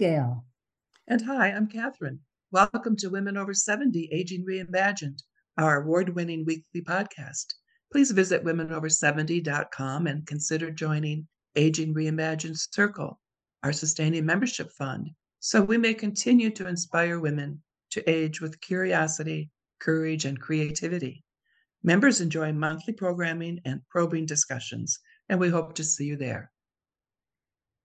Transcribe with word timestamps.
Gail. 0.00 0.46
And 1.08 1.20
hi, 1.20 1.48
I'm 1.50 1.66
Catherine. 1.66 2.20
Welcome 2.50 2.96
to 2.96 3.10
Women 3.10 3.36
Over 3.36 3.52
70 3.52 4.08
Aging 4.10 4.46
Reimagined, 4.46 5.18
our 5.58 5.82
award 5.82 6.16
winning 6.16 6.46
weekly 6.46 6.80
podcast. 6.80 7.44
Please 7.92 8.10
visit 8.10 8.42
womenover70.com 8.42 10.06
and 10.06 10.26
consider 10.26 10.70
joining 10.70 11.28
Aging 11.54 11.92
Reimagined 11.92 12.56
Circle, 12.72 13.20
our 13.62 13.74
sustaining 13.74 14.24
membership 14.24 14.72
fund, 14.72 15.10
so 15.38 15.60
we 15.60 15.76
may 15.76 15.92
continue 15.92 16.48
to 16.48 16.66
inspire 16.66 17.20
women 17.20 17.62
to 17.90 18.08
age 18.08 18.40
with 18.40 18.58
curiosity, 18.62 19.50
courage, 19.80 20.24
and 20.24 20.40
creativity. 20.40 21.22
Members 21.82 22.22
enjoy 22.22 22.54
monthly 22.54 22.94
programming 22.94 23.60
and 23.66 23.82
probing 23.90 24.24
discussions, 24.24 24.98
and 25.28 25.38
we 25.38 25.50
hope 25.50 25.74
to 25.74 25.84
see 25.84 26.06
you 26.06 26.16
there. 26.16 26.49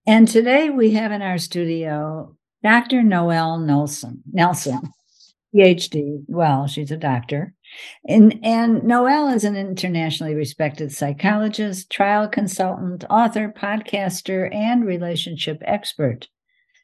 And 0.07 0.27
today 0.27 0.69
we 0.69 0.91
have 0.91 1.11
in 1.11 1.23
our 1.23 1.39
studio 1.39 2.35
Dr. 2.61 3.01
Noelle 3.01 3.57
Nelson. 3.57 4.21
Nelson, 4.31 4.79
PhD. 5.55 6.23
Well, 6.27 6.67
she's 6.67 6.91
a 6.91 6.97
doctor. 6.97 7.55
And, 8.07 8.39
and 8.43 8.83
Noelle 8.83 9.29
is 9.29 9.43
an 9.43 9.55
internationally 9.55 10.35
respected 10.35 10.91
psychologist, 10.91 11.89
trial 11.89 12.27
consultant, 12.27 13.03
author, 13.09 13.51
podcaster, 13.57 14.53
and 14.53 14.85
relationship 14.85 15.57
expert. 15.65 16.27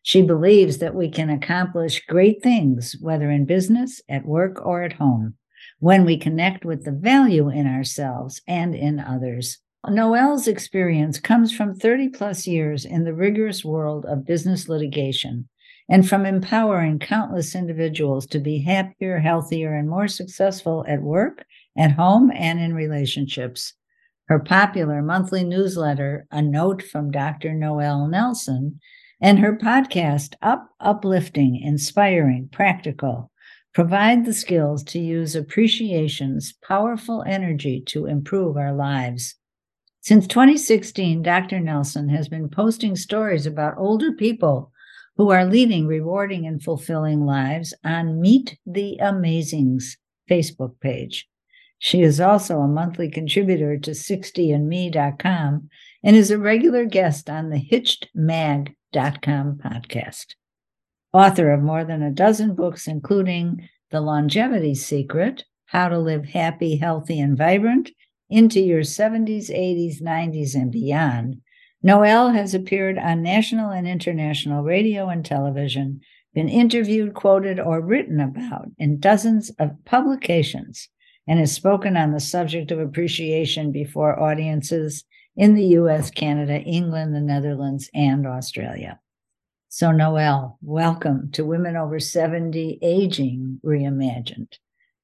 She 0.02 0.24
believes 0.24 0.80
that 0.80 0.96
we 0.96 1.08
can 1.12 1.30
accomplish 1.30 2.04
great 2.08 2.42
things, 2.42 2.96
whether 3.02 3.30
in 3.30 3.46
business, 3.46 4.02
at 4.10 4.26
work, 4.26 4.66
or 4.66 4.82
at 4.82 4.94
home, 4.94 5.36
when 5.78 6.06
we 6.06 6.18
connect 6.18 6.66
with 6.66 6.86
the 6.86 6.92
value 6.92 7.50
in 7.50 7.68
ourselves 7.68 8.42
and 8.48 8.74
in 8.74 9.00
others. 9.00 9.60
Noelle's 9.90 10.48
experience 10.48 11.20
comes 11.20 11.52
from 11.52 11.74
30 11.74 12.10
plus 12.10 12.46
years 12.46 12.86
in 12.86 13.04
the 13.04 13.16
rigorous 13.16 13.66
world 13.66 14.06
of 14.06 14.26
business 14.26 14.70
litigation 14.70 15.50
and 15.90 16.08
from 16.08 16.26
empowering 16.26 17.00
countless 17.00 17.56
individuals 17.56 18.28
to 18.28 18.40
be 18.40 18.62
happier, 18.62 19.20
healthier, 19.20 19.74
and 19.74 19.90
more 19.90 20.08
successful 20.08 20.86
at 20.88 21.02
work, 21.02 21.46
at 21.76 21.92
home, 21.94 22.32
and 22.34 22.60
in 22.60 22.74
relationships. 22.76 23.74
Her 24.28 24.40
popular 24.40 25.02
monthly 25.02 25.44
newsletter, 25.44 26.28
A 26.32 26.42
Note 26.42 26.84
from 26.84 27.12
Dr. 27.12 27.54
Noelle 27.54 28.08
Nelson, 28.08 28.80
and 29.20 29.40
her 29.40 29.58
podcast, 29.58 30.36
Up, 30.42 30.70
Uplifting, 30.80 31.56
Inspiring, 31.56 32.50
Practical, 32.52 33.32
provide 33.74 34.26
the 34.26 34.34
skills 34.34 34.84
to 34.84 35.00
use 35.00 35.36
appreciation's 35.36 36.54
powerful 36.66 37.24
energy 37.28 37.82
to 37.88 38.06
improve 38.06 38.56
our 38.58 38.74
lives. 38.74 39.36
Since 40.04 40.26
2016, 40.28 41.22
Dr. 41.22 41.60
Nelson 41.60 42.10
has 42.10 42.28
been 42.28 42.50
posting 42.50 42.96
stories 42.96 43.46
about 43.46 43.78
older 43.78 44.12
people 44.12 44.72
who 45.16 45.30
are 45.30 45.46
leading 45.46 45.86
rewarding 45.86 46.48
and 46.48 46.62
fulfilling 46.62 47.24
lives 47.24 47.72
on 47.84 48.20
Meet 48.20 48.58
the 48.66 48.98
Amazings 49.00 49.98
Facebook 50.28 50.80
page. 50.80 51.30
She 51.78 52.02
is 52.02 52.20
also 52.20 52.60
a 52.60 52.68
monthly 52.68 53.12
contributor 53.12 53.78
to 53.78 53.92
60andme.com 53.92 55.70
and 56.04 56.16
is 56.16 56.32
a 56.32 56.40
regular 56.40 56.86
guest 56.86 57.30
on 57.30 57.52
the 57.52 57.60
hitchedmag.com 57.60 58.74
podcast. 59.64 60.36
Author 61.14 61.52
of 61.52 61.62
more 61.62 61.84
than 61.84 62.02
a 62.02 62.10
dozen 62.10 62.56
books, 62.56 62.88
including 62.88 63.70
The 63.92 64.02
Longevity 64.02 64.74
Secret, 64.74 65.44
How 65.66 65.90
to 65.90 66.00
Live 66.00 66.26
Happy, 66.26 66.78
Healthy, 66.78 67.20
and 67.20 67.38
Vibrant, 67.38 67.92
into 68.32 68.60
your 68.62 68.82
70s, 68.82 69.50
80s, 69.50 70.02
90s, 70.02 70.56
and 70.56 70.72
beyond, 70.72 71.42
Noelle 71.84 72.30
has 72.30 72.54
appeared 72.54 72.98
on 72.98 73.22
national 73.22 73.72
and 73.72 73.88
international 73.88 74.64
radio 74.64 75.10
and 75.10 75.26
television, 75.26 76.00
been 76.34 76.48
interviewed, 76.48 77.14
quoted, 77.14 77.60
or 77.60 77.82
written 77.82 78.20
about 78.20 78.68
in 78.78 79.00
dozens 79.00 79.50
of 79.60 79.72
publications, 79.84 80.90
and 81.28 81.40
has 81.40 81.52
spoken 81.52 81.98
on 81.98 82.12
the 82.12 82.20
subject 82.20 82.72
of 82.72 82.80
appreciation 82.80 83.72
before 83.72 84.20
audiences 84.20 85.04
in 85.36 85.56
the 85.56 85.66
US, 85.78 86.10
Canada, 86.10 86.60
England, 86.62 87.14
the 87.14 87.22
Netherlands, 87.22 87.90
and 87.94 88.26
Australia. 88.26 89.00
So, 89.70 89.92
Noelle, 89.92 90.58
welcome 90.62 91.32
to 91.32 91.46
Women 91.46 91.76
Over 91.76 92.00
70 92.00 92.80
Aging 92.82 93.60
Reimagined. 93.66 94.54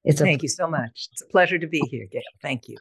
It's 0.04 0.20
Thank 0.20 0.42
you 0.42 0.48
so 0.48 0.66
much. 0.66 1.08
It's 1.12 1.22
a 1.22 1.26
pleasure 1.26 1.58
to 1.58 1.66
be 1.66 1.80
here, 1.90 2.06
Gail. 2.10 2.22
Thank 2.40 2.68
you. 2.68 2.78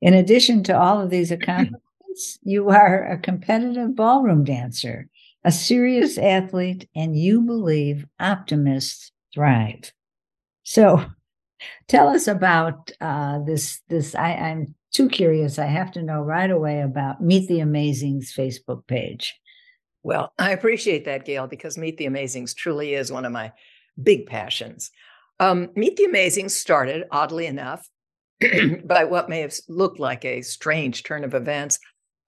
In 0.00 0.14
addition 0.14 0.62
to 0.64 0.78
all 0.78 1.00
of 1.00 1.10
these 1.10 1.30
accomplishments, 1.32 2.38
you 2.42 2.68
are 2.70 3.04
a 3.04 3.18
competitive 3.18 3.94
ballroom 3.96 4.44
dancer, 4.44 5.08
a 5.44 5.52
serious 5.52 6.18
athlete, 6.18 6.88
and 6.94 7.16
you 7.16 7.40
believe 7.42 8.06
optimists 8.20 9.12
thrive. 9.34 9.92
So, 10.62 11.04
tell 11.86 12.08
us 12.08 12.28
about 12.28 12.90
uh, 13.00 13.40
this. 13.44 13.80
This 13.88 14.14
I, 14.14 14.32
I'm 14.32 14.74
too 14.92 15.08
curious. 15.08 15.58
I 15.58 15.66
have 15.66 15.92
to 15.92 16.02
know 16.02 16.20
right 16.20 16.50
away 16.50 16.80
about 16.80 17.22
Meet 17.22 17.48
the 17.48 17.58
Amazings 17.60 18.32
Facebook 18.36 18.86
page. 18.86 19.34
Well, 20.02 20.32
I 20.38 20.52
appreciate 20.52 21.04
that, 21.04 21.24
Gail, 21.24 21.46
because 21.46 21.76
Meet 21.76 21.98
the 21.98 22.06
Amazings 22.06 22.54
truly 22.54 22.94
is 22.94 23.12
one 23.12 23.24
of 23.24 23.32
my 23.32 23.52
big 24.02 24.26
passions. 24.26 24.90
Um, 25.40 25.70
Meet 25.74 25.96
the 25.96 26.06
Amazings 26.06 26.52
started, 26.52 27.04
oddly 27.10 27.46
enough, 27.46 27.88
by 28.84 29.04
what 29.04 29.28
may 29.28 29.40
have 29.40 29.54
looked 29.68 29.98
like 29.98 30.24
a 30.24 30.42
strange 30.42 31.02
turn 31.02 31.24
of 31.24 31.34
events. 31.34 31.78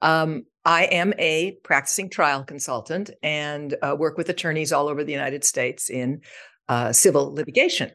Um, 0.02 0.44
I 0.64 0.84
am 0.84 1.14
a 1.18 1.56
practicing 1.62 2.10
trial 2.10 2.44
consultant 2.44 3.10
and 3.22 3.74
uh, 3.82 3.96
work 3.98 4.18
with 4.18 4.28
attorneys 4.28 4.72
all 4.72 4.88
over 4.88 5.04
the 5.04 5.12
United 5.12 5.44
States 5.44 5.88
in 5.88 6.20
uh, 6.68 6.92
civil 6.92 7.32
litigation. 7.32 7.92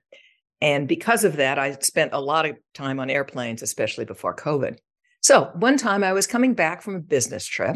And 0.61 0.87
because 0.87 1.23
of 1.23 1.37
that, 1.37 1.59
I 1.59 1.73
spent 1.81 2.13
a 2.13 2.21
lot 2.21 2.45
of 2.45 2.55
time 2.73 2.99
on 2.99 3.09
airplanes, 3.09 3.61
especially 3.61 4.05
before 4.05 4.35
COVID. 4.35 4.77
So 5.21 5.51
one 5.55 5.77
time 5.77 6.03
I 6.03 6.13
was 6.13 6.27
coming 6.27 6.53
back 6.53 6.81
from 6.81 6.95
a 6.95 6.99
business 6.99 7.45
trip, 7.45 7.75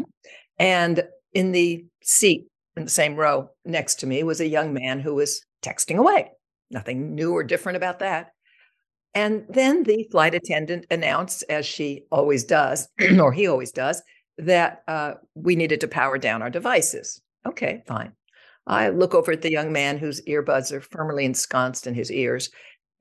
and 0.58 1.02
in 1.32 1.52
the 1.52 1.84
seat 2.02 2.46
in 2.76 2.84
the 2.84 2.90
same 2.90 3.16
row 3.16 3.50
next 3.64 3.96
to 3.96 4.06
me 4.06 4.22
was 4.22 4.40
a 4.40 4.48
young 4.48 4.72
man 4.72 5.00
who 5.00 5.14
was 5.14 5.44
texting 5.62 5.96
away. 5.96 6.30
Nothing 6.70 7.14
new 7.14 7.32
or 7.32 7.42
different 7.42 7.76
about 7.76 7.98
that. 7.98 8.30
And 9.14 9.44
then 9.48 9.82
the 9.82 10.06
flight 10.10 10.34
attendant 10.34 10.86
announced, 10.90 11.44
as 11.48 11.66
she 11.66 12.04
always 12.12 12.44
does, 12.44 12.88
or 13.20 13.32
he 13.32 13.46
always 13.46 13.72
does, 13.72 14.02
that 14.38 14.82
uh, 14.88 15.14
we 15.34 15.56
needed 15.56 15.80
to 15.80 15.88
power 15.88 16.18
down 16.18 16.42
our 16.42 16.50
devices. 16.50 17.20
Okay, 17.46 17.82
fine. 17.86 18.12
I 18.66 18.90
look 18.90 19.14
over 19.14 19.32
at 19.32 19.42
the 19.42 19.50
young 19.50 19.72
man 19.72 19.98
whose 19.98 20.22
earbuds 20.22 20.70
are 20.72 20.80
firmly 20.80 21.24
ensconced 21.24 21.86
in 21.86 21.94
his 21.94 22.12
ears, 22.12 22.50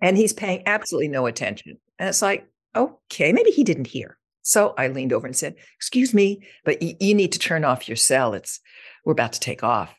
and 0.01 0.17
he's 0.17 0.33
paying 0.33 0.63
absolutely 0.65 1.09
no 1.09 1.25
attention. 1.27 1.77
And 1.99 2.09
it's 2.09 2.21
like, 2.21 2.47
okay, 2.75 3.31
maybe 3.31 3.51
he 3.51 3.63
didn't 3.63 3.87
hear. 3.87 4.17
So 4.41 4.73
I 4.77 4.87
leaned 4.87 5.13
over 5.13 5.27
and 5.27 5.35
said, 5.35 5.55
"Excuse 5.75 6.13
me, 6.13 6.41
but 6.63 6.77
y- 6.81 6.95
you 6.99 7.13
need 7.13 7.33
to 7.33 7.39
turn 7.39 7.65
off 7.65 7.87
your 7.87 7.97
cell. 7.97 8.33
It's 8.33 8.59
we're 9.05 9.11
about 9.11 9.33
to 9.33 9.39
take 9.39 9.63
off." 9.63 9.93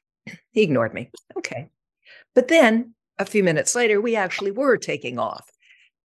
He 0.50 0.62
ignored 0.62 0.94
me. 0.94 1.10
Okay, 1.36 1.68
but 2.34 2.48
then 2.48 2.94
a 3.18 3.24
few 3.24 3.44
minutes 3.44 3.74
later, 3.74 4.00
we 4.00 4.16
actually 4.16 4.50
were 4.50 4.76
taking 4.76 5.18
off. 5.18 5.46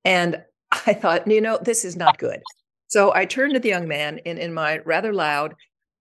And 0.06 0.42
I 0.72 0.94
thought, 0.94 1.28
you 1.28 1.42
know, 1.42 1.60
this 1.62 1.84
is 1.84 1.96
not 1.96 2.18
good. 2.18 2.42
So 2.88 3.14
I 3.14 3.26
turned 3.26 3.54
to 3.56 3.60
the 3.60 3.70
young 3.70 3.88
man 3.88 4.20
and 4.26 4.40
in 4.40 4.54
my 4.54 4.78
rather 4.80 5.14
loud 5.14 5.56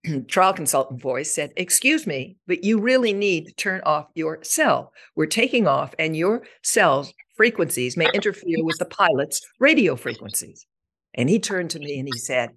trial 0.29 0.53
consultant 0.53 1.01
voice 1.01 1.35
said, 1.35 1.53
Excuse 1.57 2.07
me, 2.07 2.37
but 2.47 2.65
you 2.65 2.79
really 2.79 3.13
need 3.13 3.47
to 3.47 3.55
turn 3.55 3.81
off 3.85 4.07
your 4.15 4.43
cell. 4.43 4.93
We're 5.17 5.27
taking 5.27 5.67
off, 5.67 5.95
and 5.99 6.17
your 6.17 6.45
cell's 6.63 7.13
frequencies 7.37 7.97
may 7.97 8.09
interfere 8.15 8.63
with 8.63 8.79
the 8.79 8.85
pilot's 8.85 9.41
radio 9.59 9.97
frequencies. 9.97 10.67
And 11.15 11.29
he 11.29 11.39
turned 11.39 11.71
to 11.71 11.79
me 11.79 11.99
and 11.99 12.09
he 12.13 12.19
said, 12.19 12.51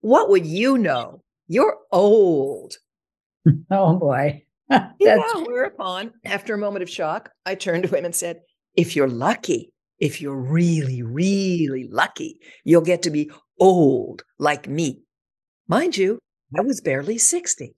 What 0.00 0.30
would 0.30 0.46
you 0.46 0.78
know? 0.78 1.22
You're 1.48 1.76
old. 1.92 2.74
Oh 3.70 3.96
boy. 3.96 4.42
yeah, 4.98 5.18
whereupon, 5.34 6.12
after 6.24 6.54
a 6.54 6.58
moment 6.58 6.82
of 6.82 6.88
shock, 6.88 7.30
I 7.44 7.54
turned 7.54 7.82
to 7.82 7.94
him 7.94 8.06
and 8.06 8.14
said, 8.14 8.40
If 8.74 8.96
you're 8.96 9.06
lucky, 9.06 9.73
if 10.04 10.20
you're 10.20 10.36
really, 10.36 11.02
really 11.02 11.88
lucky, 11.90 12.38
you'll 12.62 12.82
get 12.82 13.00
to 13.02 13.10
be 13.10 13.30
old 13.58 14.22
like 14.38 14.68
me. 14.68 15.00
Mind 15.66 15.96
you, 15.96 16.18
I 16.54 16.60
was 16.60 16.82
barely 16.82 17.16
60. 17.16 17.74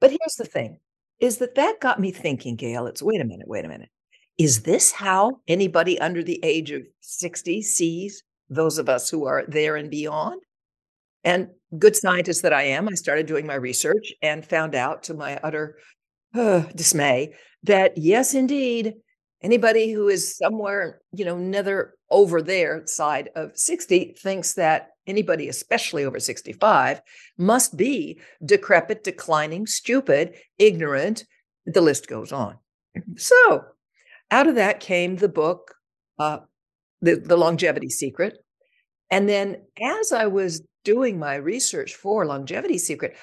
But 0.00 0.12
here's 0.12 0.36
the 0.38 0.46
thing 0.46 0.78
is 1.20 1.36
that 1.36 1.54
that 1.56 1.78
got 1.78 2.00
me 2.00 2.10
thinking, 2.10 2.56
Gail, 2.56 2.86
it's 2.86 3.02
wait 3.02 3.20
a 3.20 3.24
minute, 3.24 3.46
wait 3.46 3.66
a 3.66 3.68
minute. 3.68 3.90
Is 4.38 4.62
this 4.62 4.92
how 4.92 5.40
anybody 5.46 6.00
under 6.00 6.22
the 6.22 6.40
age 6.42 6.70
of 6.70 6.84
60 7.00 7.60
sees 7.60 8.24
those 8.48 8.78
of 8.78 8.88
us 8.88 9.10
who 9.10 9.26
are 9.26 9.44
there 9.46 9.76
and 9.76 9.90
beyond? 9.90 10.40
And 11.22 11.50
good 11.78 11.96
scientist 11.96 12.40
that 12.44 12.54
I 12.54 12.62
am, 12.62 12.88
I 12.88 12.94
started 12.94 13.26
doing 13.26 13.46
my 13.46 13.56
research 13.56 14.14
and 14.22 14.42
found 14.42 14.74
out 14.74 15.02
to 15.04 15.14
my 15.14 15.36
utter 15.42 15.76
uh, 16.34 16.60
dismay 16.74 17.34
that 17.64 17.98
yes, 17.98 18.32
indeed, 18.32 18.94
Anybody 19.42 19.90
who 19.90 20.08
is 20.08 20.36
somewhere, 20.36 21.00
you 21.12 21.24
know, 21.24 21.36
nether 21.36 21.94
over 22.10 22.40
there 22.40 22.82
side 22.86 23.30
of 23.34 23.56
60 23.56 24.14
thinks 24.18 24.54
that 24.54 24.90
anybody, 25.06 25.48
especially 25.48 26.04
over 26.04 26.20
65, 26.20 27.00
must 27.38 27.76
be 27.76 28.20
decrepit, 28.44 29.02
declining, 29.02 29.66
stupid, 29.66 30.34
ignorant, 30.58 31.24
The 31.66 31.80
list 31.80 32.08
goes 32.08 32.32
on. 32.32 32.58
So, 33.16 33.64
out 34.30 34.46
of 34.46 34.56
that 34.56 34.80
came 34.80 35.16
the 35.16 35.28
book, 35.28 35.74
uh, 36.18 36.38
the, 37.00 37.16
the 37.16 37.36
Longevity 37.36 37.88
Secret. 37.88 38.38
And 39.10 39.28
then, 39.28 39.62
as 39.80 40.12
I 40.12 40.26
was 40.26 40.62
doing 40.84 41.18
my 41.18 41.34
research 41.36 41.94
for 41.94 42.24
Longevity 42.26 42.78
Secret, 42.78 43.16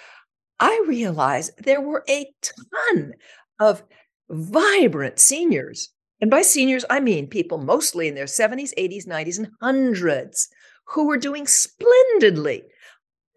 I 0.60 0.84
realized 0.88 1.64
there 1.64 1.82
were 1.82 2.04
a 2.10 2.32
ton 2.42 3.14
of 3.60 3.84
vibrant 4.30 5.20
seniors. 5.20 5.90
And 6.22 6.30
by 6.30 6.42
seniors, 6.42 6.86
I 6.90 7.00
mean 7.00 7.28
people 7.28 7.58
mostly 7.58 8.08
in 8.08 8.16
their 8.16 8.26
70s, 8.26 8.74
80s, 8.78 9.08
90s, 9.08 9.38
and 9.38 9.50
hundreds 9.62 10.50
who 10.86 11.08
were 11.08 11.18
doing 11.18 11.48
splendidly. 11.48 12.64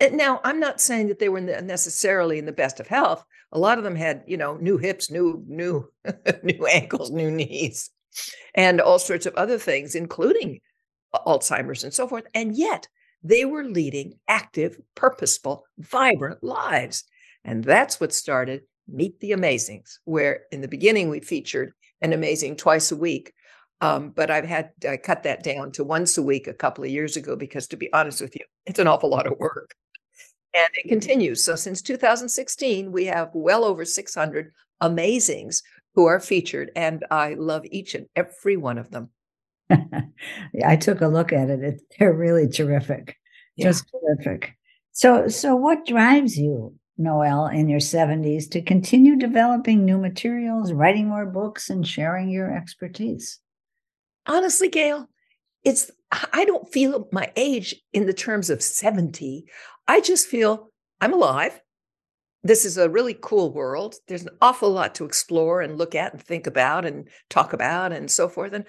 Eh, 0.01 0.11
now, 0.13 0.41
I'm 0.43 0.59
not 0.59 0.81
saying 0.81 1.09
that 1.09 1.19
they 1.19 1.29
were 1.29 1.41
necessarily 1.41 2.39
in 2.39 2.47
the 2.47 2.53
best 2.53 2.81
of 2.81 2.89
health. 2.89 3.25
A 3.53 3.59
lot 3.59 3.79
of 3.79 3.85
them 3.85 3.95
had, 3.95 4.25
you 4.27 4.37
know, 4.37 4.57
new 4.57 4.79
hips, 4.79 5.11
new, 5.11 5.45
new, 5.47 5.89
new 6.43 6.67
ankles, 6.67 7.11
new 7.11 7.31
knees, 7.31 7.91
and 8.55 8.81
all 8.81 8.99
sorts 8.99 9.27
of 9.27 9.35
other 9.35 9.59
things, 9.59 9.95
including 9.95 10.61
Alzheimer's 11.15 11.85
and 11.85 11.95
so 11.95 12.09
forth. 12.09 12.25
And 12.35 12.57
yet 12.57 12.89
they 13.23 13.45
were 13.45 13.65
leading 13.65 14.19
active, 14.27 14.81
purposeful, 14.95 15.65
vibrant 15.79 16.43
lives. 16.43 17.05
And 17.45 17.63
that's 17.63 18.01
what 18.01 18.13
started 18.13 18.63
Meet 18.89 19.21
the 19.21 19.31
Amazings, 19.33 19.99
where 20.05 20.43
in 20.51 20.61
the 20.61 20.69
beginning 20.69 21.09
we 21.09 21.21
featured 21.21 21.73
an 22.03 22.13
amazing 22.13 22.57
twice 22.57 22.93
a 22.93 22.97
week. 22.97 23.33
Um, 23.81 24.11
but 24.11 24.31
I've 24.31 24.45
had 24.45 24.71
I 24.89 24.97
cut 24.97 25.25
that 25.25 25.43
down 25.43 25.73
to 25.73 25.83
once 25.83 26.17
a 26.17 26.23
week 26.23 26.47
a 26.47 26.55
couple 26.55 26.85
of 26.85 26.91
years 26.91 27.17
ago 27.17 27.35
because, 27.35 27.67
to 27.69 27.77
be 27.77 27.93
honest 27.93 28.21
with 28.21 28.37
you, 28.37 28.45
it's 28.67 28.79
an 28.79 28.87
awful 28.87 29.11
lot 29.11 29.27
of 29.27 29.39
work. 29.39 29.75
And 30.55 30.69
it 30.75 30.89
continues. 30.89 31.43
So 31.45 31.57
since 31.57 31.83
2016, 31.83 32.93
we 32.93 33.07
have 33.07 33.31
well 33.33 33.65
over 33.65 33.85
600 33.85 34.53
amazings 34.83 35.63
who 35.95 36.07
are 36.07 36.21
featured, 36.21 36.71
and 36.77 37.05
I 37.11 37.35
love 37.35 37.65
each 37.71 37.95
and 37.95 38.07
every 38.15 38.57
one 38.57 38.79
of 38.79 38.91
them. 38.91 39.11
yeah, 39.71 40.67
I 40.67 40.77
took 40.77 41.01
a 41.01 41.09
look 41.09 41.33
at 41.33 41.51
it. 41.51 41.63
it 41.63 41.83
they're 41.99 42.13
really 42.13 42.49
terrific, 42.49 43.17
yeah. 43.57 43.67
just 43.67 43.91
terrific. 43.91 44.55
So, 44.93 45.29
so 45.29 45.57
what 45.57 45.87
drives 45.87 46.37
you, 46.37 46.75
Noelle, 47.03 47.47
in 47.47 47.69
your 47.69 47.81
70s 47.81 48.51
to 48.51 48.63
continue 48.63 49.17
developing 49.17 49.85
new 49.85 49.99
materials, 49.99 50.73
writing 50.73 51.09
more 51.09 51.27
books, 51.27 51.71
and 51.71 51.87
sharing 51.87 52.31
your 52.31 52.55
expertise? 52.55 53.41
Honestly, 54.27 54.69
Gail, 54.69 55.09
it's 55.65 55.91
I 56.33 56.45
don't 56.45 56.71
feel 56.71 57.09
my 57.11 57.33
age 57.37 57.75
in 57.93 58.07
the 58.07 58.13
terms 58.13 58.51
of 58.51 58.63
70. 58.63 59.47
I 59.89 60.01
just 60.01 60.27
feel 60.27 60.71
I'm 61.01 61.13
alive. 61.13 61.61
This 62.45 62.65
is 62.65 62.77
a 62.77 62.91
really 62.91 63.17
cool 63.21 63.53
world. 63.53 63.95
There's 64.09 64.25
an 64.25 64.37
awful 64.41 64.71
lot 64.71 64.95
to 64.97 65.05
explore 65.05 65.61
and 65.63 65.79
look 65.79 65.95
at 65.95 66.13
and 66.13 66.23
think 66.23 66.47
about 66.47 66.85
and 66.85 67.09
talk 67.31 67.53
about 67.53 67.93
and 67.93 68.11
so 68.11 68.29
forth. 68.29 68.53
And 68.53 68.65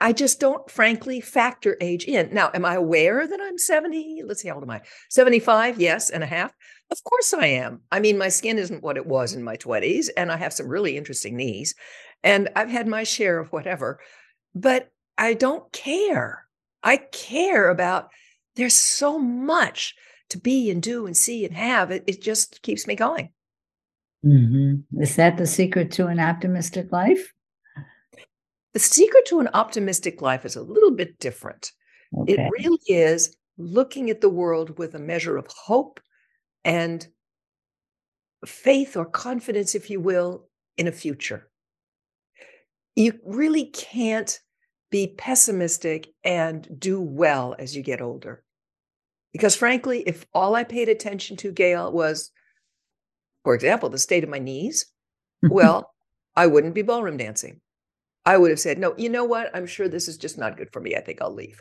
I, 0.00 0.12
just 0.12 0.38
don't, 0.38 0.70
frankly, 0.70 1.20
factor 1.20 1.76
age 1.80 2.04
in. 2.04 2.32
Now, 2.32 2.50
am 2.54 2.64
I 2.64 2.74
aware 2.74 3.26
that 3.26 3.40
I'm 3.42 3.58
70? 3.58 4.22
Let's 4.24 4.42
see, 4.42 4.48
how 4.48 4.54
old 4.54 4.62
am 4.62 4.70
I? 4.70 4.82
75, 5.10 5.80
yes, 5.80 6.08
and 6.08 6.22
a 6.22 6.26
half. 6.26 6.52
Of 6.90 7.02
course 7.02 7.34
I 7.34 7.46
am. 7.46 7.80
I 7.90 7.98
mean, 7.98 8.16
my 8.16 8.28
skin 8.28 8.58
isn't 8.58 8.82
what 8.82 8.96
it 8.96 9.06
was 9.06 9.34
in 9.34 9.42
my 9.42 9.56
20s, 9.56 10.08
and 10.16 10.30
I 10.30 10.36
have 10.36 10.52
some 10.52 10.68
really 10.68 10.96
interesting 10.96 11.36
knees, 11.36 11.74
and 12.22 12.48
I've 12.54 12.70
had 12.70 12.86
my 12.86 13.02
share 13.02 13.40
of 13.40 13.50
whatever, 13.52 13.98
but 14.54 14.90
I 15.18 15.34
don't 15.34 15.70
care. 15.72 16.46
I 16.82 16.98
care 16.98 17.68
about 17.68 18.10
there's 18.56 18.74
so 18.74 19.18
much 19.18 19.94
to 20.30 20.38
be 20.38 20.70
and 20.70 20.82
do 20.82 21.06
and 21.06 21.16
see 21.16 21.44
and 21.44 21.56
have. 21.56 21.90
It, 21.90 22.04
it 22.06 22.22
just 22.22 22.62
keeps 22.62 22.86
me 22.86 22.94
going. 22.94 23.30
Mm-hmm. 24.24 25.00
Is 25.02 25.16
that 25.16 25.36
the 25.36 25.46
secret 25.46 25.90
to 25.92 26.06
an 26.06 26.20
optimistic 26.20 26.92
life? 26.92 27.32
The 28.72 28.80
secret 28.80 29.26
to 29.26 29.40
an 29.40 29.48
optimistic 29.52 30.22
life 30.22 30.44
is 30.44 30.56
a 30.56 30.62
little 30.62 30.92
bit 30.92 31.18
different. 31.18 31.72
Okay. 32.16 32.32
It 32.32 32.50
really 32.50 32.80
is 32.86 33.36
looking 33.58 34.10
at 34.10 34.20
the 34.20 34.30
world 34.30 34.78
with 34.78 34.94
a 34.94 34.98
measure 34.98 35.36
of 35.36 35.46
hope 35.46 36.00
and 36.64 37.06
faith 38.46 38.96
or 38.96 39.04
confidence, 39.04 39.74
if 39.74 39.90
you 39.90 40.00
will, 40.00 40.48
in 40.76 40.88
a 40.88 40.92
future. 40.92 41.48
You 42.96 43.18
really 43.24 43.66
can't 43.66 44.38
be 44.90 45.14
pessimistic 45.16 46.12
and 46.24 46.68
do 46.78 47.00
well 47.00 47.54
as 47.58 47.74
you 47.74 47.82
get 47.82 48.02
older. 48.02 48.44
Because 49.32 49.56
frankly, 49.56 50.02
if 50.06 50.26
all 50.34 50.54
I 50.54 50.64
paid 50.64 50.88
attention 50.88 51.36
to, 51.38 51.52
Gail, 51.52 51.90
was, 51.90 52.30
for 53.44 53.54
example, 53.54 53.88
the 53.88 53.98
state 53.98 54.24
of 54.24 54.30
my 54.30 54.38
knees, 54.38 54.86
well, 55.42 55.90
I 56.36 56.46
wouldn't 56.46 56.74
be 56.74 56.82
ballroom 56.82 57.16
dancing. 57.16 57.60
I 58.24 58.36
would 58.36 58.50
have 58.50 58.60
said, 58.60 58.78
no, 58.78 58.94
you 58.96 59.08
know 59.08 59.24
what? 59.24 59.50
I'm 59.54 59.66
sure 59.66 59.88
this 59.88 60.08
is 60.08 60.16
just 60.16 60.38
not 60.38 60.56
good 60.56 60.72
for 60.72 60.80
me. 60.80 60.94
I 60.94 61.00
think 61.00 61.20
I'll 61.20 61.34
leave. 61.34 61.60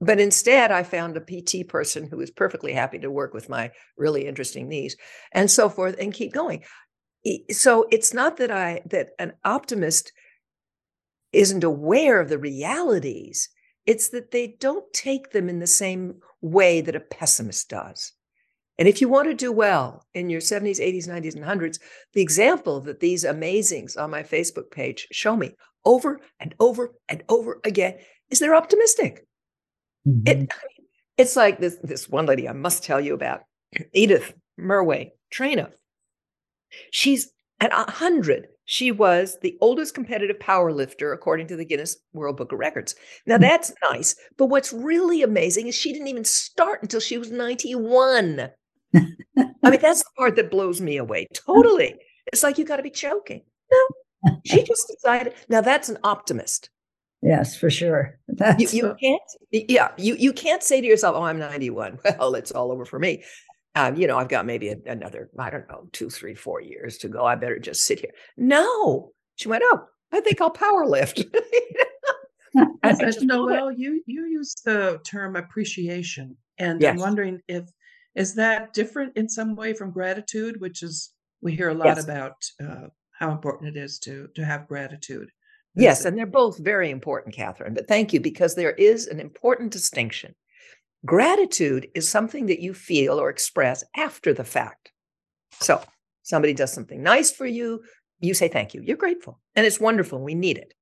But 0.00 0.20
instead, 0.20 0.70
I 0.70 0.82
found 0.82 1.16
a 1.16 1.20
PT 1.20 1.68
person 1.68 2.06
who 2.08 2.16
was 2.16 2.30
perfectly 2.30 2.72
happy 2.72 2.98
to 3.00 3.10
work 3.10 3.34
with 3.34 3.48
my 3.48 3.70
really 3.98 4.26
interesting 4.26 4.68
knees 4.68 4.96
and 5.32 5.50
so 5.50 5.68
forth 5.68 5.96
and 5.98 6.12
keep 6.12 6.32
going. 6.32 6.64
So 7.50 7.86
it's 7.90 8.14
not 8.14 8.38
that 8.38 8.50
I, 8.50 8.80
that 8.86 9.10
an 9.18 9.34
optimist 9.44 10.12
isn't 11.32 11.64
aware 11.64 12.18
of 12.18 12.30
the 12.30 12.38
realities. 12.38 13.50
It's 13.84 14.08
that 14.08 14.30
they 14.30 14.56
don't 14.58 14.90
take 14.92 15.32
them 15.32 15.48
in 15.48 15.58
the 15.58 15.66
same 15.66 16.20
way 16.40 16.80
that 16.80 16.96
a 16.96 17.00
pessimist 17.00 17.68
does. 17.68 18.12
And 18.78 18.88
if 18.88 19.02
you 19.02 19.10
want 19.10 19.28
to 19.28 19.34
do 19.34 19.52
well 19.52 20.06
in 20.14 20.30
your 20.30 20.40
70s, 20.40 20.80
80s, 20.80 21.06
90s, 21.06 21.36
and 21.36 21.44
100s, 21.44 21.78
the 22.14 22.22
example 22.22 22.80
that 22.80 23.00
these 23.00 23.24
amazings 23.24 23.98
on 23.98 24.10
my 24.10 24.22
Facebook 24.22 24.70
page 24.70 25.06
show 25.12 25.36
me 25.36 25.54
over 25.84 26.20
and 26.38 26.54
over 26.60 26.92
and 27.08 27.22
over 27.28 27.60
again 27.64 27.96
is 28.30 28.38
they're 28.38 28.54
optimistic. 28.54 29.26
Mm-hmm. 30.06 30.26
It, 30.26 30.36
I 30.36 30.38
mean, 30.38 30.86
it's 31.16 31.36
like 31.36 31.58
this, 31.58 31.76
this 31.82 32.08
one 32.08 32.26
lady 32.26 32.48
I 32.48 32.52
must 32.52 32.84
tell 32.84 33.00
you 33.00 33.14
about, 33.14 33.42
Edith 33.92 34.34
Murway 34.58 35.10
Traina. 35.32 35.70
She's 36.90 37.30
at 37.60 37.72
100 37.72 38.48
she 38.70 38.92
was 38.92 39.36
the 39.42 39.58
oldest 39.60 39.94
competitive 39.94 40.38
power 40.38 40.72
lifter 40.72 41.12
according 41.12 41.48
to 41.48 41.56
the 41.56 41.64
Guinness 41.64 41.96
World 42.12 42.36
Book 42.36 42.52
of 42.52 42.60
Records. 42.60 42.94
Now 43.26 43.34
hmm. 43.34 43.42
that's 43.42 43.72
nice, 43.90 44.14
but 44.38 44.46
what's 44.46 44.72
really 44.72 45.22
amazing 45.22 45.66
is 45.66 45.74
she 45.74 45.92
didn't 45.92 46.06
even 46.06 46.24
start 46.24 46.80
until 46.80 47.00
she 47.00 47.18
was 47.18 47.32
91. 47.32 48.48
I 48.96 49.00
mean, 49.36 49.80
that's 49.80 50.04
the 50.04 50.10
part 50.16 50.36
that 50.36 50.52
blows 50.52 50.80
me 50.80 50.98
away. 50.98 51.26
Totally. 51.34 51.96
It's 52.32 52.44
like 52.44 52.58
you 52.58 52.64
got 52.64 52.76
to 52.76 52.84
be 52.84 52.90
joking. 52.90 53.42
No, 53.72 53.78
she 54.44 54.62
just 54.62 54.86
decided. 54.88 55.34
Now 55.48 55.60
that's 55.60 55.88
an 55.88 55.98
optimist. 56.04 56.70
Yes, 57.22 57.54
for 57.54 57.68
sure. 57.68 58.18
You, 58.58 58.68
you, 58.70 58.96
can't. 58.98 59.22
Yeah, 59.50 59.90
you 59.98 60.14
you 60.14 60.32
can't 60.32 60.62
say 60.62 60.80
to 60.80 60.86
yourself, 60.86 61.16
"Oh, 61.16 61.22
I'm 61.22 61.38
91. 61.38 61.98
Well, 62.18 62.34
it's 62.34 62.50
all 62.50 62.72
over 62.72 62.84
for 62.84 62.98
me." 62.98 63.22
um, 63.74 63.96
you 63.96 64.06
know, 64.06 64.18
I've 64.18 64.28
got 64.28 64.46
maybe 64.46 64.68
a, 64.68 64.76
another, 64.86 65.30
I 65.38 65.50
don't 65.50 65.68
know, 65.68 65.88
two, 65.92 66.10
three, 66.10 66.34
four 66.34 66.60
years 66.60 66.98
to 66.98 67.08
go. 67.08 67.24
I 67.24 67.36
better 67.36 67.58
just 67.58 67.84
sit 67.84 68.00
here. 68.00 68.10
No, 68.36 69.12
she 69.36 69.48
went, 69.48 69.62
oh, 69.64 69.84
I 70.12 70.20
think 70.20 70.40
I'll 70.40 70.50
power 70.50 70.86
lift. 70.86 71.24
I, 72.82 72.94
just, 72.94 73.22
Noelle, 73.22 73.70
you 73.70 74.02
you 74.06 74.26
use 74.26 74.56
the 74.64 74.98
term 75.04 75.36
appreciation, 75.36 76.36
and 76.58 76.82
yes. 76.82 76.94
I'm 76.94 76.98
wondering 76.98 77.40
if 77.46 77.70
is 78.16 78.34
that 78.34 78.74
different 78.74 79.16
in 79.16 79.28
some 79.28 79.54
way 79.54 79.72
from 79.72 79.92
gratitude, 79.92 80.60
which 80.60 80.82
is 80.82 81.12
we 81.40 81.54
hear 81.54 81.68
a 81.68 81.74
lot 81.74 81.86
yes. 81.86 82.02
about 82.02 82.34
uh, 82.60 82.88
how 83.20 83.30
important 83.30 83.76
it 83.76 83.80
is 83.80 83.98
to 84.00 84.28
to 84.34 84.44
have 84.44 84.68
gratitude. 84.68 85.30
yes, 85.74 86.04
and 86.04 86.18
they're 86.18 86.26
both 86.26 86.58
very 86.58 86.90
important, 86.90 87.34
Catherine. 87.34 87.74
But 87.74 87.86
thank 87.86 88.12
you 88.12 88.20
because 88.20 88.54
there 88.54 88.72
is 88.72 89.06
an 89.06 89.20
important 89.20 89.70
distinction 89.72 90.34
Gratitude 91.06 91.88
is 91.94 92.08
something 92.08 92.46
that 92.46 92.60
you 92.60 92.74
feel 92.74 93.18
or 93.18 93.30
express 93.30 93.82
after 93.96 94.34
the 94.34 94.44
fact. 94.44 94.92
So, 95.60 95.82
somebody 96.22 96.52
does 96.52 96.72
something 96.72 97.02
nice 97.02 97.30
for 97.30 97.46
you, 97.46 97.82
you 98.20 98.34
say 98.34 98.48
thank 98.48 98.74
you. 98.74 98.82
You're 98.82 98.98
grateful, 98.98 99.40
and 99.56 99.64
it's 99.64 99.80
wonderful. 99.80 100.20
We 100.20 100.34
need 100.34 100.58
it. 100.58 100.74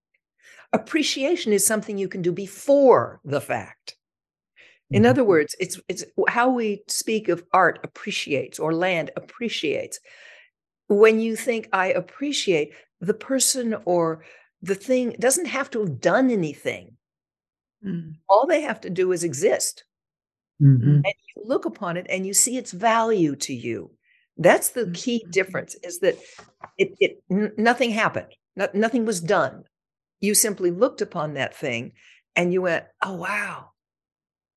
Appreciation 0.72 1.52
is 1.52 1.64
something 1.64 1.96
you 1.96 2.08
can 2.08 2.20
do 2.20 2.32
before 2.32 3.20
the 3.24 3.40
fact. 3.40 3.96
In 4.90 5.06
other 5.06 5.20
mm-hmm. 5.20 5.28
words, 5.28 5.54
it's 5.60 5.80
it's 5.88 6.04
how 6.28 6.50
we 6.50 6.82
speak 6.88 7.28
of 7.28 7.44
art 7.52 7.78
appreciates 7.84 8.58
or 8.58 8.74
land 8.74 9.10
appreciates. 9.16 10.00
When 10.88 11.20
you 11.20 11.36
think 11.36 11.68
I 11.72 11.88
appreciate 11.88 12.72
the 13.00 13.14
person 13.14 13.76
or 13.84 14.24
the 14.62 14.74
thing 14.74 15.14
doesn't 15.20 15.46
have 15.46 15.70
to 15.70 15.80
have 15.80 16.00
done 16.00 16.30
anything. 16.30 16.96
Mm. 17.84 18.14
All 18.28 18.46
they 18.46 18.62
have 18.62 18.80
to 18.82 18.90
do 18.90 19.12
is 19.12 19.22
exist. 19.22 19.84
Mm-hmm. 20.60 20.88
And 20.88 21.04
you 21.04 21.42
look 21.44 21.64
upon 21.64 21.96
it 21.96 22.06
and 22.08 22.26
you 22.26 22.34
see 22.34 22.56
its 22.56 22.72
value 22.72 23.36
to 23.36 23.54
you. 23.54 23.92
That's 24.36 24.70
the 24.70 24.90
key 24.92 25.20
mm-hmm. 25.22 25.30
difference 25.30 25.76
is 25.82 26.00
that 26.00 26.16
it, 26.76 26.94
it 26.98 27.22
n- 27.30 27.52
nothing 27.56 27.90
happened. 27.90 28.34
No, 28.56 28.68
nothing 28.74 29.04
was 29.04 29.20
done. 29.20 29.64
You 30.20 30.34
simply 30.34 30.70
looked 30.72 31.00
upon 31.00 31.34
that 31.34 31.54
thing 31.54 31.92
and 32.34 32.52
you 32.52 32.62
went, 32.62 32.84
oh, 33.02 33.14
wow. 33.14 33.70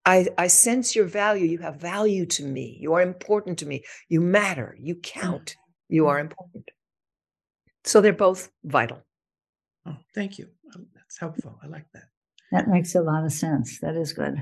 I, 0.04 0.28
I 0.36 0.48
sense 0.48 0.96
your 0.96 1.06
value. 1.06 1.46
You 1.46 1.60
have 1.60 1.76
value 1.76 2.26
to 2.26 2.44
me. 2.44 2.78
You 2.82 2.94
are 2.94 3.02
important 3.04 3.60
to 3.60 3.68
me. 3.68 3.84
You 4.10 4.22
matter. 4.22 4.76
You 4.80 4.96
count. 4.96 5.56
You 5.92 6.08
are 6.08 6.16
mm-hmm. 6.16 6.32
important. 6.32 6.70
So 7.84 8.02
they're 8.02 8.14
both 8.14 8.50
vital. 8.64 9.02
Oh, 9.86 9.98
thank 10.16 10.40
you. 10.40 10.48
That's 10.96 11.20
helpful. 11.20 11.60
I 11.64 11.68
like 11.68 11.86
that. 11.94 12.04
That 12.52 12.68
makes 12.68 12.96
a 12.96 13.02
lot 13.02 13.26
of 13.26 13.32
sense. 13.32 13.80
That 13.80 13.96
is 13.96 14.14
good. 14.14 14.42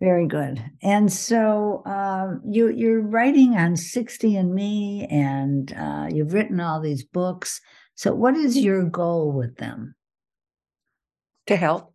Very 0.00 0.26
good. 0.26 0.62
And 0.82 1.12
so 1.12 1.82
um, 1.86 2.42
you 2.46 2.68
you're 2.68 3.00
writing 3.00 3.56
on 3.56 3.76
60 3.76 4.36
and 4.36 4.54
Me, 4.54 5.06
and 5.10 5.72
uh, 5.72 6.08
you've 6.12 6.34
written 6.34 6.60
all 6.60 6.80
these 6.80 7.02
books. 7.02 7.60
So, 7.94 8.14
what 8.14 8.36
is 8.36 8.58
your 8.58 8.84
goal 8.84 9.32
with 9.32 9.56
them? 9.56 9.94
To 11.46 11.56
help, 11.56 11.94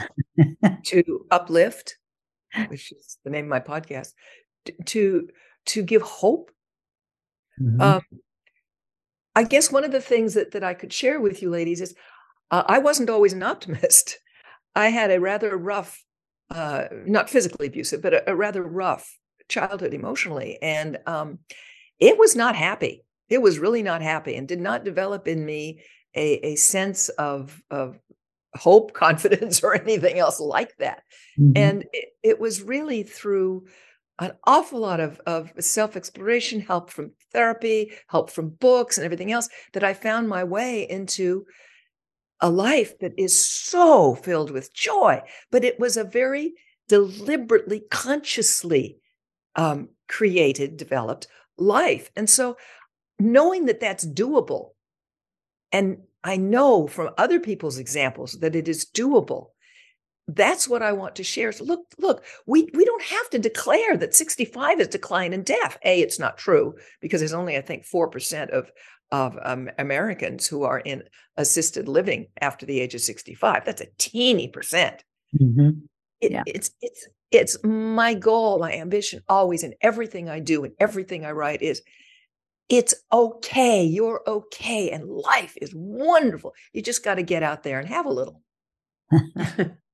to 0.86 1.26
uplift, 1.30 1.98
which 2.68 2.92
is 2.92 3.18
the 3.24 3.30
name 3.30 3.44
of 3.44 3.50
my 3.50 3.60
podcast, 3.60 4.14
to 4.86 5.28
to 5.66 5.82
give 5.82 6.02
hope. 6.02 6.50
Mm-hmm. 7.60 7.80
Um, 7.80 8.02
I 9.34 9.44
guess 9.44 9.70
one 9.70 9.84
of 9.84 9.92
the 9.92 10.00
things 10.00 10.34
that 10.34 10.52
that 10.52 10.64
I 10.64 10.74
could 10.74 10.92
share 10.92 11.20
with 11.20 11.42
you, 11.42 11.50
ladies, 11.50 11.80
is 11.80 11.94
uh, 12.50 12.64
I 12.66 12.78
wasn't 12.78 13.10
always 13.10 13.32
an 13.32 13.42
optimist. 13.42 14.18
I 14.74 14.88
had 14.88 15.10
a 15.10 15.20
rather 15.20 15.56
rough, 15.56 16.04
uh, 16.50 16.84
not 17.06 17.30
physically 17.30 17.66
abusive, 17.66 18.02
but 18.02 18.14
a, 18.14 18.30
a, 18.30 18.36
rather 18.36 18.62
rough 18.62 19.16
childhood 19.48 19.94
emotionally, 19.94 20.58
and 20.62 20.98
um, 21.06 21.38
it 21.98 22.18
was 22.18 22.36
not 22.36 22.54
happy. 22.54 23.04
It 23.28 23.42
was 23.42 23.58
really 23.58 23.82
not 23.82 24.02
happy, 24.02 24.34
and 24.34 24.46
did 24.46 24.60
not 24.60 24.84
develop 24.84 25.26
in 25.26 25.44
me 25.44 25.82
a, 26.14 26.46
a 26.46 26.56
sense 26.56 27.08
of 27.10 27.62
of 27.70 27.98
hope, 28.56 28.92
confidence, 29.04 29.62
or 29.62 29.74
anything 29.74 30.18
else 30.18 30.40
like 30.40 30.76
that. 30.78 31.02
Mm-hmm. 31.38 31.52
And 31.56 31.84
it, 31.92 32.08
it 32.22 32.40
was 32.40 32.62
really 32.62 33.02
through 33.02 33.66
an 34.18 34.32
awful 34.44 34.80
lot 34.80 35.00
of, 35.00 35.20
of 35.26 35.52
self 35.60 35.96
exploration, 35.96 36.60
help 36.60 36.90
from 36.90 37.12
therapy, 37.32 37.92
help 38.08 38.30
from 38.30 38.50
books, 38.50 38.98
and 38.98 39.04
everything 39.04 39.32
else 39.32 39.48
that 39.72 39.84
I 39.84 39.94
found 39.94 40.28
my 40.28 40.44
way 40.44 40.88
into 40.88 41.46
a 42.40 42.50
life 42.50 42.98
that 43.00 43.12
is 43.16 43.38
so 43.38 44.14
filled 44.14 44.50
with 44.50 44.74
joy. 44.74 45.22
But 45.50 45.64
it 45.64 45.78
was 45.78 45.96
a 45.96 46.04
very 46.04 46.54
deliberately, 46.88 47.82
consciously 47.90 48.98
um, 49.56 49.90
created, 50.08 50.76
developed 50.76 51.26
life. 51.56 52.10
And 52.16 52.28
so 52.28 52.56
knowing 53.18 53.66
that 53.66 53.80
that's 53.80 54.06
doable, 54.06 54.70
and 55.72 55.98
I 56.24 56.36
know 56.36 56.86
from 56.86 57.10
other 57.18 57.40
people's 57.40 57.78
examples 57.78 58.32
that 58.40 58.56
it 58.56 58.68
is 58.68 58.84
doable. 58.84 59.48
That's 60.28 60.68
what 60.68 60.82
I 60.82 60.92
want 60.92 61.16
to 61.16 61.24
share. 61.24 61.52
So 61.52 61.64
look, 61.64 61.86
look, 61.98 62.22
we, 62.46 62.68
we 62.74 62.84
don't 62.84 63.02
have 63.02 63.30
to 63.30 63.38
declare 63.38 63.96
that 63.96 64.14
65 64.14 64.80
is 64.80 64.88
decline 64.88 65.32
in 65.32 65.42
death. 65.42 65.78
A, 65.84 66.00
it's 66.00 66.18
not 66.18 66.36
true 66.36 66.74
because 67.00 67.20
there's 67.20 67.32
only, 67.32 67.56
I 67.56 67.62
think, 67.62 67.84
4% 67.84 68.50
of 68.50 68.70
of 69.10 69.38
um, 69.42 69.70
Americans 69.78 70.46
who 70.46 70.64
are 70.64 70.80
in 70.80 71.02
assisted 71.38 71.88
living 71.88 72.26
after 72.42 72.66
the 72.66 72.78
age 72.78 72.94
of 72.94 73.00
65. 73.00 73.64
That's 73.64 73.80
a 73.80 73.86
teeny 73.96 74.48
percent. 74.48 75.02
Mm-hmm. 75.40 75.70
It, 76.20 76.32
yeah. 76.32 76.42
It's 76.46 76.72
it's 76.82 77.08
it's 77.30 77.56
my 77.64 78.12
goal, 78.12 78.58
my 78.58 78.74
ambition, 78.74 79.22
always 79.26 79.62
in 79.62 79.74
everything 79.80 80.28
I 80.28 80.40
do 80.40 80.64
and 80.64 80.74
everything 80.78 81.24
I 81.24 81.30
write 81.30 81.62
is 81.62 81.80
it's 82.68 82.94
okay. 83.10 83.82
You're 83.82 84.22
okay, 84.26 84.90
and 84.90 85.08
life 85.08 85.56
is 85.60 85.72
wonderful. 85.74 86.52
You 86.74 86.82
just 86.82 87.02
got 87.02 87.14
to 87.14 87.22
get 87.22 87.42
out 87.42 87.62
there 87.62 87.78
and 87.78 87.88
have 87.88 88.04
a 88.04 88.10
little. 88.10 88.42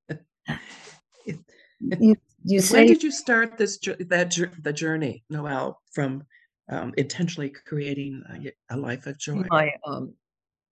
you, 1.99 2.15
you 2.43 2.59
say, 2.61 2.77
when 2.79 2.87
did 2.87 3.03
you 3.03 3.11
start 3.11 3.57
this 3.57 3.77
that 3.77 4.51
the 4.61 4.73
journey, 4.73 5.23
Noelle, 5.29 5.81
from 5.91 6.23
um, 6.69 6.93
intentionally 6.97 7.53
creating 7.65 8.23
a, 8.29 8.75
a, 8.75 8.77
life 8.77 9.05
of 9.07 9.17
joy? 9.17 9.43
My, 9.49 9.71
um, 9.85 10.13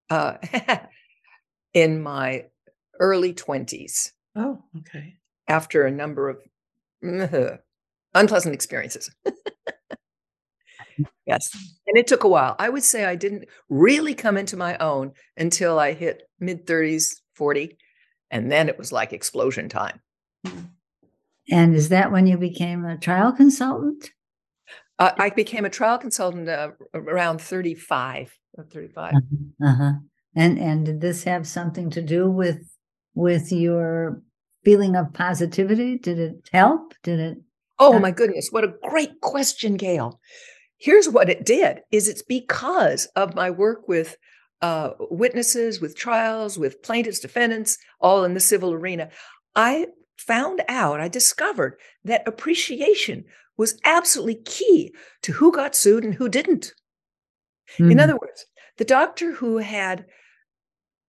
uh, 0.09 0.37
in 1.73 2.01
my 2.01 2.45
early 2.99 3.33
20s. 3.33 4.11
Oh, 4.35 4.63
okay. 4.79 5.17
After 5.47 5.85
a 5.85 5.91
number 5.91 6.29
of 6.29 6.37
uh, 7.05 7.57
unpleasant 8.13 8.53
experiences. 8.53 9.09
yes. 11.25 11.49
And 11.87 11.97
it 11.97 12.07
took 12.07 12.23
a 12.23 12.29
while. 12.29 12.55
I 12.59 12.69
would 12.69 12.83
say 12.83 13.05
I 13.05 13.15
didn't 13.15 13.45
really 13.69 14.13
come 14.13 14.37
into 14.37 14.57
my 14.57 14.77
own 14.77 15.13
until 15.37 15.79
I 15.79 15.93
hit 15.93 16.23
mid 16.39 16.65
30s, 16.65 17.15
40. 17.35 17.77
And 18.33 18.51
then 18.51 18.67
it 18.67 18.79
was 18.79 18.91
like 18.91 19.13
explosion 19.13 19.69
time. 19.69 20.01
And 21.51 21.75
is 21.75 21.89
that 21.89 22.11
when 22.11 22.25
you 22.25 22.35
became 22.35 22.83
a 22.83 22.97
trial 22.97 23.31
consultant? 23.31 24.09
Uh, 24.97 25.11
I 25.19 25.29
became 25.29 25.65
a 25.65 25.69
trial 25.69 25.99
consultant 25.99 26.49
uh, 26.49 26.71
around 26.95 27.39
35 27.41 28.35
35. 28.71 29.13
Uh-huh, 29.13 29.69
uh-huh. 29.69 29.91
And 30.35 30.57
and 30.57 30.85
did 30.85 30.99
this 30.99 31.23
have 31.25 31.45
something 31.45 31.91
to 31.91 32.01
do 32.01 32.29
with 32.29 32.57
with 33.13 33.51
your 33.51 34.23
feeling 34.65 34.95
of 34.95 35.13
positivity? 35.13 35.99
Did 35.99 36.17
it 36.17 36.49
help? 36.51 36.95
Did 37.03 37.19
it 37.19 37.37
Oh 37.77 37.99
my 37.99 38.11
goodness, 38.11 38.49
what 38.49 38.63
a 38.63 38.73
great 38.89 39.21
question, 39.21 39.75
Gail. 39.77 40.19
Here's 40.77 41.07
what 41.07 41.29
it 41.29 41.45
did 41.45 41.81
is 41.91 42.07
it's 42.07 42.23
because 42.23 43.05
of 43.15 43.35
my 43.35 43.51
work 43.51 43.87
with 43.87 44.17
uh, 44.63 44.93
witnesses, 45.11 45.81
with 45.81 45.93
trials, 45.95 46.57
with 46.57 46.81
plaintiffs, 46.81 47.19
defendants, 47.19 47.77
all 47.99 48.23
in 48.23 48.33
the 48.33 48.39
civil 48.39 48.71
arena. 48.71 49.09
I 49.57 49.87
found 50.17 50.61
out, 50.69 51.01
I 51.01 51.09
discovered 51.09 51.77
that 52.05 52.25
appreciation 52.25 53.25
was 53.57 53.77
absolutely 53.83 54.35
key 54.35 54.93
to 55.21 55.33
who 55.33 55.51
got 55.51 55.75
sued 55.75 56.05
and 56.05 56.15
who 56.15 56.29
didn't. 56.29 56.73
Mm-hmm. 57.73 57.91
In 57.91 57.99
other 57.99 58.13
words, 58.13 58.45
the 58.77 58.85
doctor 58.85 59.33
who 59.33 59.57
had 59.57 60.05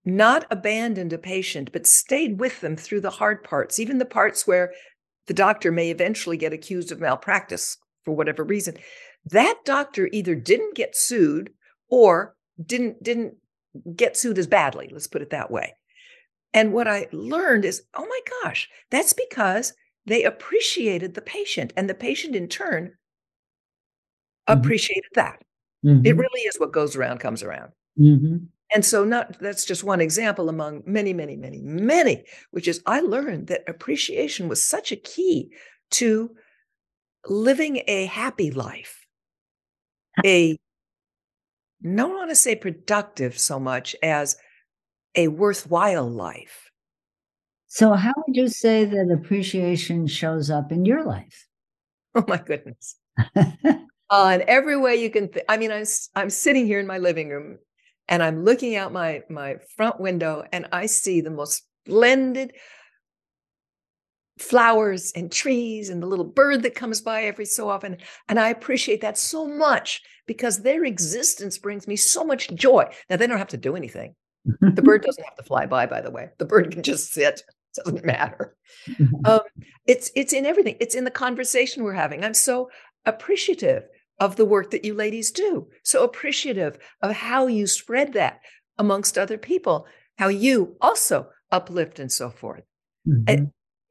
not 0.03 0.45
abandoned 0.51 1.13
a 1.13 1.17
patient, 1.17 1.71
but 1.71 1.87
stayed 1.87 2.41
with 2.41 2.59
them 2.59 2.75
through 2.75 3.01
the 3.01 3.09
hard 3.09 3.41
parts, 3.41 3.79
even 3.79 3.99
the 3.99 4.05
parts 4.05 4.45
where 4.45 4.73
the 5.27 5.33
doctor 5.33 5.71
may 5.71 5.89
eventually 5.89 6.35
get 6.35 6.51
accused 6.51 6.91
of 6.91 6.99
malpractice 6.99 7.77
for 8.03 8.13
whatever 8.13 8.43
reason, 8.43 8.75
that 9.31 9.61
doctor 9.63 10.09
either 10.11 10.35
didn't 10.35 10.75
get 10.75 10.95
sued 10.95 11.51
or 11.89 12.35
didn't 12.63 13.01
didn't 13.01 13.35
get 13.95 14.17
sued 14.17 14.37
as 14.37 14.47
badly 14.47 14.89
let's 14.91 15.07
put 15.07 15.21
it 15.21 15.29
that 15.29 15.51
way 15.51 15.73
and 16.53 16.73
what 16.73 16.87
i 16.87 17.07
learned 17.11 17.65
is 17.65 17.83
oh 17.93 18.05
my 18.05 18.19
gosh 18.43 18.69
that's 18.91 19.13
because 19.13 19.73
they 20.05 20.23
appreciated 20.23 21.13
the 21.13 21.21
patient 21.21 21.73
and 21.75 21.89
the 21.89 21.93
patient 21.93 22.35
in 22.35 22.47
turn 22.47 22.93
mm-hmm. 24.47 24.59
appreciated 24.59 25.09
that 25.13 25.41
mm-hmm. 25.85 26.05
it 26.05 26.15
really 26.15 26.41
is 26.41 26.59
what 26.59 26.71
goes 26.71 26.95
around 26.95 27.19
comes 27.19 27.43
around 27.43 27.71
mm-hmm. 27.99 28.37
and 28.73 28.85
so 28.85 29.03
not 29.03 29.37
that's 29.39 29.65
just 29.65 29.83
one 29.83 30.01
example 30.01 30.49
among 30.49 30.83
many 30.85 31.13
many 31.13 31.35
many 31.35 31.61
many 31.61 32.23
which 32.51 32.67
is 32.67 32.81
i 32.85 32.99
learned 32.99 33.47
that 33.47 33.63
appreciation 33.67 34.47
was 34.47 34.63
such 34.63 34.91
a 34.91 34.97
key 34.97 35.51
to 35.91 36.29
living 37.27 37.81
a 37.87 38.05
happy 38.05 38.51
life 38.51 39.05
a 40.23 40.57
don't 41.85 42.15
want 42.15 42.29
to 42.29 42.35
say 42.35 42.55
productive 42.55 43.37
so 43.37 43.59
much 43.59 43.95
as 44.01 44.37
a 45.15 45.27
worthwhile 45.27 46.09
life 46.09 46.65
so, 47.75 47.91
how 47.91 48.13
would 48.15 48.37
you 48.37 48.47
say 48.47 48.85
that 48.85 49.11
appreciation 49.11 50.07
shows 50.07 50.49
up 50.49 50.71
in 50.71 50.85
your 50.85 51.03
life? 51.03 51.45
Oh 52.13 52.23
my 52.25 52.37
goodness! 52.37 52.95
uh, 53.35 54.31
in 54.39 54.43
every 54.47 54.77
way 54.77 54.95
you 54.95 55.09
can. 55.09 55.27
Th- 55.29 55.45
I 55.49 55.57
mean, 55.57 55.73
I'm 55.73 55.83
I'm 56.15 56.29
sitting 56.29 56.65
here 56.67 56.79
in 56.79 56.87
my 56.87 56.99
living 56.99 57.27
room, 57.27 57.57
and 58.07 58.23
I'm 58.23 58.45
looking 58.45 58.77
out 58.77 58.93
my 58.93 59.23
my 59.29 59.57
front 59.75 59.99
window, 59.99 60.45
and 60.53 60.67
I 60.71 60.85
see 60.85 61.19
the 61.19 61.31
most 61.31 61.65
splendid 61.85 62.53
flowers 64.37 65.11
and 65.13 65.29
trees 65.29 65.89
and 65.89 66.01
the 66.01 66.07
little 66.07 66.23
bird 66.23 66.63
that 66.63 66.75
comes 66.75 67.01
by 67.01 67.23
every 67.23 67.45
so 67.45 67.67
often. 67.67 67.97
And 68.29 68.39
I 68.39 68.51
appreciate 68.51 69.01
that 69.01 69.17
so 69.17 69.45
much 69.49 70.01
because 70.25 70.61
their 70.61 70.83
existence 70.83 71.57
brings 71.57 71.87
me 71.87 71.95
so 71.95 72.23
much 72.23 72.53
joy. 72.53 72.89
Now, 73.09 73.17
they 73.17 73.27
don't 73.27 73.37
have 73.37 73.47
to 73.49 73.57
do 73.57 73.75
anything. 73.75 74.15
the 74.45 74.81
bird 74.83 75.03
doesn't 75.03 75.23
have 75.23 75.35
to 75.35 75.43
fly 75.43 75.65
by, 75.65 75.85
by 75.85 76.01
the 76.01 76.11
way. 76.11 76.29
The 76.37 76.45
bird 76.45 76.71
can 76.71 76.83
just 76.83 77.11
sit 77.11 77.43
It 77.77 77.83
doesn't 77.83 78.05
matter. 78.05 78.55
Um, 79.25 79.39
it's 79.87 80.11
it's 80.15 80.33
in 80.33 80.45
everything. 80.45 80.77
It's 80.79 80.93
in 80.93 81.05
the 81.05 81.11
conversation 81.11 81.83
we're 81.83 81.93
having. 81.93 82.23
I'm 82.23 82.35
so 82.35 82.69
appreciative 83.05 83.87
of 84.19 84.35
the 84.35 84.45
work 84.45 84.71
that 84.71 84.85
you 84.85 84.93
ladies 84.93 85.31
do. 85.31 85.67
So 85.83 86.03
appreciative 86.03 86.77
of 87.01 87.11
how 87.11 87.47
you 87.47 87.67
spread 87.67 88.13
that 88.13 88.41
amongst 88.77 89.17
other 89.17 89.37
people, 89.37 89.87
how 90.17 90.27
you 90.27 90.75
also 90.81 91.29
uplift 91.51 91.99
and 91.99 92.11
so 92.11 92.29
forth. 92.29 92.63
Mm-hmm. 93.07 93.45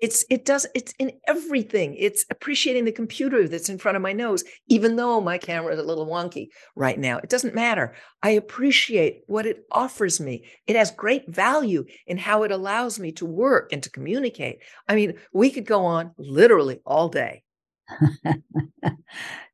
It's 0.05 0.23
it 0.29 0.45
does 0.45 0.67
it's 0.75 0.93
in 0.99 1.13
everything. 1.27 1.95
It's 1.99 2.27
appreciating 2.29 2.85
the 2.85 2.93
computer 2.93 3.49
that's 3.49 3.71
in 3.71 3.79
front 3.79 3.97
of 3.97 4.03
my 4.03 4.13
nose, 4.13 4.45
even 4.69 4.97
though 4.97 5.19
my 5.19 5.39
camera 5.39 5.73
is 5.73 5.79
a 5.79 5.83
little 5.83 6.07
wonky 6.07 6.49
right 6.77 6.99
now. 6.99 7.17
It 7.17 7.31
doesn't 7.31 7.55
matter. 7.55 7.95
I 8.23 8.33
appreciate 8.33 9.23
what 9.29 9.47
it 9.47 9.65
offers 9.73 10.21
me. 10.21 10.45
It 10.67 10.77
has 10.77 10.91
great 10.91 11.27
value 11.35 11.87
in 12.07 12.19
how 12.19 12.43
it 12.43 12.53
allows 12.53 13.01
me 13.01 13.13
to 13.13 13.25
work 13.25 13.73
and 13.73 13.83
to 13.83 13.89
communicate. 13.89 14.59
I 14.87 14.95
mean, 14.95 15.15
we 15.33 15.51
could 15.51 15.65
go 15.65 15.87
on 15.87 16.11
literally 16.19 16.83
all 16.85 17.09
day. 17.09 17.43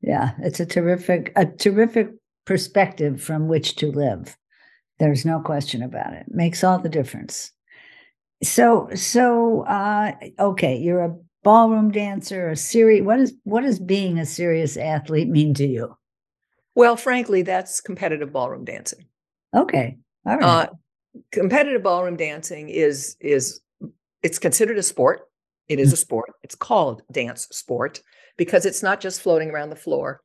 yeah, 0.03 0.33
it's 0.41 0.59
a 0.59 0.67
terrific, 0.67 1.33
a 1.37 1.47
terrific 1.47 2.09
perspective 2.45 3.23
from 3.23 3.47
which 3.47 3.77
to 3.77 3.93
live. 3.93 4.37
There's 4.99 5.25
no 5.25 5.39
question 5.39 5.85
about 5.85 6.13
it. 6.13 6.27
Makes 6.27 6.65
all 6.65 6.81
the 6.81 6.89
difference. 6.89 7.53
So, 8.43 8.89
so, 8.95 9.63
uh, 9.63 10.13
okay, 10.39 10.77
you're 10.79 11.05
a 11.05 11.17
ballroom 11.43 11.91
dancer, 11.91 12.51
a 12.51 12.57
serious, 12.57 13.05
what 13.05 13.21
is, 13.21 13.35
what 13.45 13.63
does 13.63 13.79
being 13.79 14.19
a 14.19 14.27
serious 14.27 14.77
athlete 14.77 15.29
mean 15.29 15.55
to 15.55 15.67
you? 15.67 15.97
Well, 16.75 16.97
frankly, 16.97 17.43
that's 17.43 17.81
competitive 17.81 18.33
ballroom 18.33 18.65
dancing. 18.65 19.07
Okay. 19.55 19.99
All 20.27 20.37
right. 20.37 20.45
Uh, 20.45 20.67
competitive 21.33 21.83
ballroom 21.83 22.17
dancing 22.17 22.69
is 22.69 23.17
is 23.21 23.61
it's 24.23 24.39
considered 24.39 24.79
a 24.79 24.83
sport. 24.83 25.23
It 25.69 25.79
is 25.81 25.93
a 25.93 25.97
sport. 25.97 26.33
It's 26.43 26.55
called 26.55 27.03
dance 27.13 27.49
sport 27.53 28.03
because 28.37 28.67
it's 28.67 28.83
not 28.83 29.01
just 29.01 29.21
floating 29.21 29.51
around 29.51 29.71
the 29.71 29.77
floor. 29.77 30.21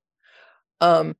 Um, 0.81 1.15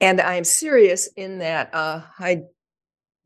and 0.00 0.20
I'm 0.20 0.44
serious 0.44 1.08
in 1.16 1.38
that 1.38 1.74
uh, 1.74 2.02
I 2.18 2.42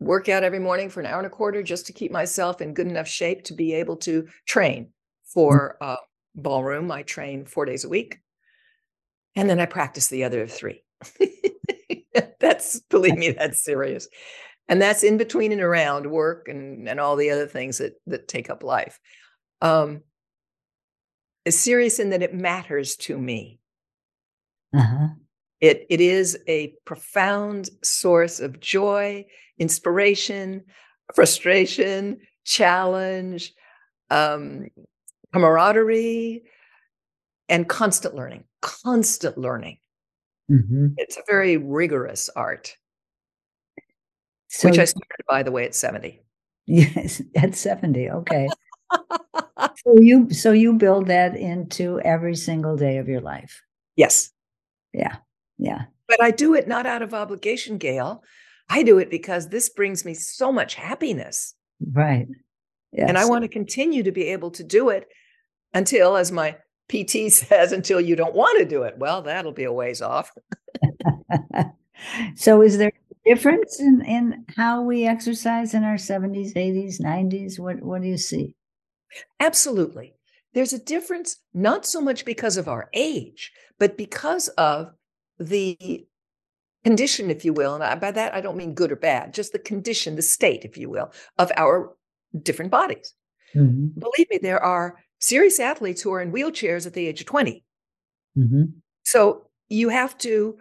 work 0.04 0.28
out 0.28 0.44
every 0.44 0.58
morning 0.58 0.90
for 0.90 1.00
an 1.00 1.06
hour 1.06 1.18
and 1.18 1.26
a 1.26 1.30
quarter 1.30 1.62
just 1.62 1.87
to 1.87 1.92
keep 1.92 2.12
myself 2.12 2.61
in 2.61 2.75
good 2.75 2.87
enough 2.87 3.08
shape 3.08 3.42
to 3.44 3.54
be 3.54 3.73
able 3.75 3.96
to 3.96 4.26
train 4.46 4.90
for 5.25 5.76
uh, 5.80 5.96
ballroom. 6.34 6.90
I 6.90 7.02
train 7.02 7.46
four 7.46 7.64
days 7.64 7.84
a 7.84 7.88
week, 7.88 8.18
and 9.34 9.49
then 9.49 9.61
I 9.61 9.66
practice 9.66 10.08
the 10.08 10.25
other 10.25 10.46
three. 10.46 10.82
that's 12.40 12.80
believe 12.80 13.16
me, 13.16 13.32
that's 13.32 13.64
serious, 13.64 14.08
and 14.68 14.80
that's 14.80 15.02
in 15.02 15.16
between 15.16 15.52
and 15.52 15.62
around 15.62 16.06
work 16.06 16.49
and 16.49 16.88
and 16.88 17.00
all 17.00 17.16
the 17.16 17.30
other 17.30 17.46
things 17.46 17.78
that 17.78 17.94
that 18.06 18.28
take 18.28 18.50
up 18.50 18.62
life. 18.62 19.00
Um, 19.61 20.02
is 21.44 21.58
serious 21.58 21.99
in 21.99 22.11
that 22.11 22.23
it 22.23 22.34
matters 22.34 22.96
to 22.96 23.18
me. 23.18 23.58
uh-huh. 24.75 25.08
It, 25.64 25.87
it 25.88 26.02
is 26.02 26.37
a 26.47 26.75
profound 26.85 27.71
source 27.83 28.38
of 28.38 28.61
joy, 28.61 29.25
inspiration, 29.59 30.62
frustration, 31.14 32.18
challenge, 32.44 33.50
um, 34.11 34.66
camaraderie, 35.33 36.42
and 37.49 37.66
constant 37.66 38.14
learning. 38.14 38.44
Constant 38.61 39.38
learning. 39.38 39.78
hmm 40.49 40.88
It's 40.99 41.16
a 41.16 41.23
very 41.26 41.56
rigorous 41.56 42.28
art, 42.37 42.76
So, 44.49 44.68
which 44.68 44.78
I 44.78 44.85
started, 44.85 45.25
by 45.30 45.42
the 45.42 45.50
way, 45.50 45.64
at 45.64 45.75
70. 45.75 46.21
yes, 46.66 47.23
at 47.37 47.54
70. 47.54 48.11
Okay. 48.11 48.49
so 48.92 49.94
you, 49.99 50.30
so 50.30 50.52
you 50.52 50.75
build 50.75 51.06
that 51.06 51.35
into 51.35 52.00
every 52.00 52.37
single 52.37 52.76
day 52.76 52.99
of 52.99 53.09
your 53.09 53.23
life. 53.23 53.62
yes. 53.97 54.30
Yeah. 54.92 55.16
Yeah. 55.58 55.82
But 56.08 56.23
I 56.23 56.30
do 56.30 56.54
it 56.54 56.68
not 56.68 56.87
out 56.87 57.02
of 57.02 57.14
obligation, 57.14 57.78
Gail. 57.78 58.23
I 58.68 58.82
do 58.82 58.99
it 58.99 59.11
because 59.11 59.49
this 59.49 59.68
brings 59.68 60.04
me 60.04 60.14
so 60.14 60.52
much 60.52 60.75
happiness. 60.75 61.54
Right. 61.92 62.26
Yes. 62.92 63.08
And 63.08 63.18
I 63.18 63.26
want 63.26 63.42
to 63.42 63.49
continue 63.49 64.02
to 64.02 64.12
be 64.12 64.28
able 64.28 64.50
to 64.52 64.64
do 64.64 64.90
it 64.90 65.08
until, 65.73 66.16
as 66.16 66.30
my 66.30 66.56
PT 66.88 67.12
says, 67.32 67.73
until 67.73 68.00
you 68.00 68.16
don't 68.16 68.34
want 68.34 68.58
to 68.58 68.64
do 68.64 68.82
it. 68.82 68.99
Well, 68.99 69.23
that'll 69.23 69.52
be 69.52 69.64
a 69.64 69.73
ways 69.73 70.00
off. 70.00 70.30
so 72.37 72.62
is 72.62 72.78
there 72.78 72.92
a 73.11 73.28
difference 73.28 73.80
in, 73.80 74.04
in 74.06 74.44
how 74.56 74.82
we 74.82 75.06
exercise 75.06 75.75
in 75.75 75.84
our 75.84 75.96
70s, 75.96 76.54
80s, 76.54 77.00
90s? 77.00 77.58
What 77.58 77.82
what 77.82 78.02
do 78.02 78.08
you 78.08 78.18
see? 78.18 78.54
Absolutely. 79.40 80.14
There's 80.52 80.73
a 80.73 80.78
difference, 80.78 81.36
not 81.52 81.84
so 81.84 82.00
much 82.00 82.25
because 82.25 82.56
of 82.56 82.69
our 82.69 82.88
age, 82.93 83.52
but 83.78 83.97
because 83.97 84.49
of 84.49 84.93
the 85.38 86.06
condition, 86.84 87.30
if 87.30 87.44
you 87.44 87.52
will. 87.52 87.75
And 87.75 88.00
by 88.00 88.10
that, 88.10 88.34
I 88.34 88.40
don't 88.40 88.56
mean 88.56 88.75
good 88.75 88.92
or 88.92 88.97
bad, 88.97 89.34
just 89.34 89.52
the 89.52 89.58
condition, 89.58 90.16
the 90.16 90.23
state, 90.23 90.64
if 90.64 90.76
you 90.76 90.90
will, 90.90 91.12
of 91.38 91.50
our 91.56 91.97
different 92.42 92.70
bodies. 92.70 93.14
Mhm, 93.54 93.99
Believe 93.99 94.28
me, 94.30 94.38
there 94.38 94.62
are 94.62 95.02
serious 95.20 95.58
athletes 95.60 96.02
who 96.02 96.12
are 96.12 96.20
in 96.20 96.32
wheelchairs 96.32 96.86
at 96.86 96.92
the 96.92 97.06
age 97.06 97.20
of 97.20 97.26
20. 97.26 97.64
mhm, 98.36 98.75
So 99.04 99.49
you 99.68 99.88
have 99.88 100.16
to 100.18 100.58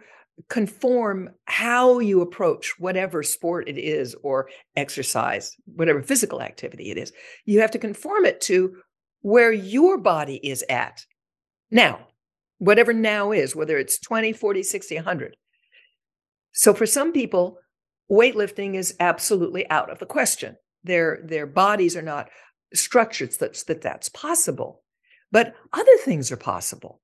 conform 0.48 1.30
how 1.44 1.98
you 2.00 2.20
approach 2.20 2.78
whatever 2.78 3.22
sport 3.22 3.68
it 3.68 3.78
is 3.78 4.14
or 4.22 4.48
exercise, 4.76 5.56
whatever 5.66 6.02
physical 6.02 6.40
activity 6.42 6.90
it 6.90 6.98
is. 6.98 7.12
You 7.44 7.60
have 7.60 7.70
to 7.72 7.78
conform 7.78 8.24
it 8.24 8.40
to 8.42 8.76
where 9.20 9.52
your 9.52 9.98
body 9.98 10.36
is 10.36 10.64
at 10.68 11.04
now, 11.70 12.08
whatever 12.58 12.92
now 12.92 13.32
is, 13.32 13.54
whether 13.54 13.78
it's 13.78 13.98
20, 14.00 14.32
40, 14.32 14.62
60, 14.62 14.96
100. 14.96 15.36
So 16.52 16.72
for 16.72 16.86
some 16.86 17.12
people, 17.12 17.58
weightlifting 18.10 18.74
is 18.74 18.94
absolutely 19.00 19.68
out 19.70 19.90
of 19.90 19.98
the 19.98 20.06
question. 20.06 20.56
Their, 20.84 21.20
their 21.24 21.46
bodies 21.46 21.96
are 21.96 22.02
not 22.02 22.28
structured 22.74 23.32
such 23.32 23.64
that 23.66 23.82
that's 23.82 24.08
possible. 24.08 24.82
But 25.32 25.54
other 25.72 25.96
things 26.04 26.30
are 26.30 26.36
possible. 26.36 27.00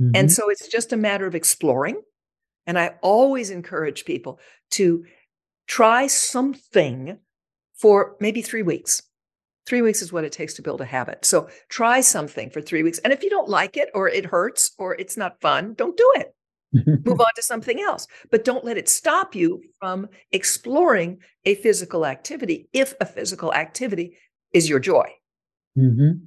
mhm. 0.00 0.12
And 0.14 0.32
so 0.32 0.50
it's 0.50 0.68
just 0.68 0.92
a 0.92 0.96
matter 0.96 1.26
of 1.26 1.34
exploring. 1.34 2.00
And 2.66 2.78
I 2.78 2.96
always 3.02 3.50
encourage 3.50 4.04
people 4.04 4.40
to 4.72 5.04
try 5.66 6.06
something 6.08 7.18
for 7.74 8.16
maybe 8.20 8.42
three 8.42 8.62
weeks. 8.62 9.02
Three 9.66 9.82
weeks 9.82 10.02
is 10.02 10.12
what 10.12 10.24
it 10.24 10.32
takes 10.32 10.54
to 10.54 10.62
build 10.62 10.80
a 10.80 10.84
habit. 10.86 11.24
So 11.24 11.48
try 11.68 12.00
something 12.00 12.50
for 12.50 12.60
three 12.60 12.82
weeks. 12.82 12.98
And 12.98 13.12
if 13.12 13.22
you 13.22 13.30
don't 13.30 13.48
like 13.48 13.76
it 13.76 13.90
or 13.94 14.08
it 14.08 14.26
hurts 14.26 14.72
or 14.78 14.94
it's 14.94 15.16
not 15.16 15.40
fun, 15.40 15.74
don't 15.74 15.96
do 15.96 16.12
it. 16.16 16.34
Move 17.04 17.20
on 17.20 17.34
to 17.36 17.42
something 17.42 17.80
else. 17.80 18.06
But 18.30 18.44
don't 18.44 18.64
let 18.64 18.78
it 18.78 18.88
stop 18.88 19.34
you 19.34 19.62
from 19.78 20.08
exploring 20.32 21.18
a 21.44 21.56
physical 21.56 22.06
activity 22.06 22.68
if 22.72 22.94
a 23.00 23.06
physical 23.06 23.52
activity 23.52 24.16
is 24.52 24.68
your 24.68 24.80
joy. 24.80 25.08
Mhm, 25.76 26.26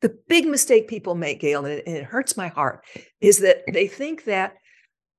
The 0.00 0.16
big 0.28 0.46
mistake 0.46 0.88
people 0.88 1.14
make, 1.14 1.40
Gail, 1.40 1.64
and 1.64 1.80
it 1.86 2.04
hurts 2.04 2.36
my 2.36 2.48
heart, 2.48 2.84
is 3.20 3.38
that 3.40 3.62
they 3.72 3.86
think 3.86 4.24
that 4.24 4.54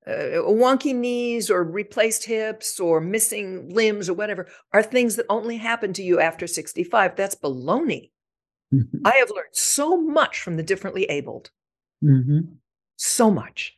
uh, 0.06 0.42
wonky 0.46 0.94
knees 0.94 1.50
or 1.50 1.64
replaced 1.64 2.24
hips 2.24 2.78
or 2.78 3.00
missing 3.00 3.68
limbs 3.70 4.08
or 4.08 4.14
whatever 4.14 4.46
are 4.72 4.82
things 4.82 5.16
that 5.16 5.26
only 5.28 5.56
happen 5.56 5.92
to 5.94 6.02
you 6.02 6.20
after 6.20 6.46
65. 6.46 7.16
That's 7.16 7.34
baloney. 7.34 8.10
mhm, 8.72 9.00
I 9.04 9.16
have 9.16 9.30
learned 9.30 9.54
so 9.54 9.96
much 10.00 10.40
from 10.40 10.56
the 10.56 10.62
differently 10.62 11.04
abled, 11.04 11.50
mhm. 12.02 12.56
so 12.96 13.30
much. 13.30 13.76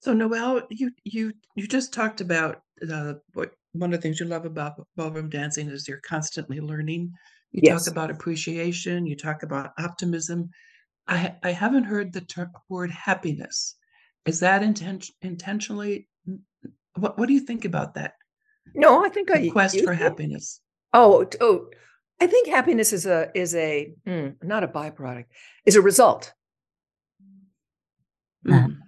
So 0.00 0.12
Noelle, 0.12 0.62
you 0.70 0.90
you 1.04 1.32
you 1.54 1.66
just 1.68 1.92
talked 1.92 2.20
about 2.20 2.62
uh, 2.90 3.14
what 3.34 3.52
one 3.72 3.92
of 3.92 3.98
the 3.98 4.02
things 4.02 4.20
you 4.20 4.26
love 4.26 4.44
about 4.44 4.86
ballroom 4.96 5.30
dancing 5.30 5.68
is 5.70 5.86
you're 5.88 6.00
constantly 6.00 6.60
learning. 6.60 7.12
You 7.52 7.62
Yes. 7.62 7.84
talk 7.84 7.92
about 7.92 8.10
appreciation. 8.10 9.06
You 9.06 9.16
talk 9.16 9.42
about 9.42 9.70
optimism. 9.78 10.50
I 11.06 11.36
I 11.42 11.52
haven't 11.52 11.84
heard 11.84 12.12
the 12.12 12.20
term 12.22 12.50
word 12.68 12.90
happiness. 12.90 13.76
Is 14.26 14.40
that 14.40 14.62
inten- 14.62 15.10
intentionally? 15.22 16.08
What 16.96 17.18
What 17.18 17.26
do 17.26 17.34
you 17.34 17.40
think 17.40 17.64
about 17.64 17.94
that 17.94 18.14
No, 18.74 19.04
I 19.04 19.08
think 19.08 19.30
I 19.30 19.48
quest 19.48 19.74
used 19.74 19.86
for 19.86 19.92
it. 19.92 19.98
happiness? 19.98 20.60
Oh, 20.92 21.26
oh, 21.40 21.68
I 22.20 22.26
think 22.26 22.48
happiness 22.48 22.92
is 22.92 23.06
a 23.06 23.30
is 23.34 23.54
a 23.54 23.92
mm, 24.06 24.34
not 24.42 24.62
a 24.64 24.68
byproduct, 24.68 25.26
is 25.66 25.76
a 25.76 25.80
result. 25.82 26.32
Mm. 28.46 28.78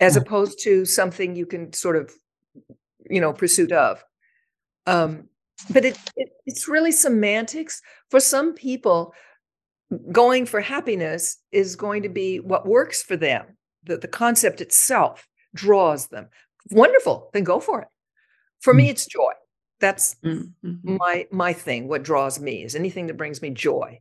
as 0.00 0.16
opposed 0.16 0.58
to 0.64 0.84
something 0.84 1.36
you 1.36 1.46
can 1.46 1.72
sort 1.72 1.94
of 1.94 2.10
you 3.08 3.20
know 3.20 3.32
pursuit 3.32 3.70
of 3.70 4.02
um 4.86 5.28
but 5.70 5.84
it, 5.84 5.96
it 6.16 6.30
it's 6.46 6.66
really 6.66 6.90
semantics 6.90 7.80
for 8.10 8.18
some 8.18 8.54
people 8.54 9.14
going 10.10 10.46
for 10.46 10.60
happiness 10.60 11.38
is 11.52 11.76
going 11.76 12.02
to 12.02 12.08
be 12.08 12.40
what 12.40 12.66
works 12.66 13.04
for 13.04 13.16
them 13.16 13.56
the, 13.84 13.96
the 13.96 14.08
concept 14.08 14.60
itself 14.60 15.26
draws 15.54 16.08
them 16.08 16.28
wonderful 16.70 17.30
then 17.32 17.44
go 17.44 17.60
for 17.60 17.82
it 17.82 17.88
for 18.60 18.74
me 18.74 18.86
Mm. 18.86 18.90
it's 18.90 19.06
joy 19.06 19.32
that's 19.80 20.16
Mm, 20.24 20.52
mhm. 20.64 20.98
my 20.98 21.26
my 21.30 21.52
thing 21.52 21.88
what 21.88 22.02
draws 22.02 22.40
me 22.40 22.64
is 22.64 22.74
anything 22.74 23.06
that 23.08 23.16
brings 23.16 23.42
me 23.42 23.50
joy 23.50 24.00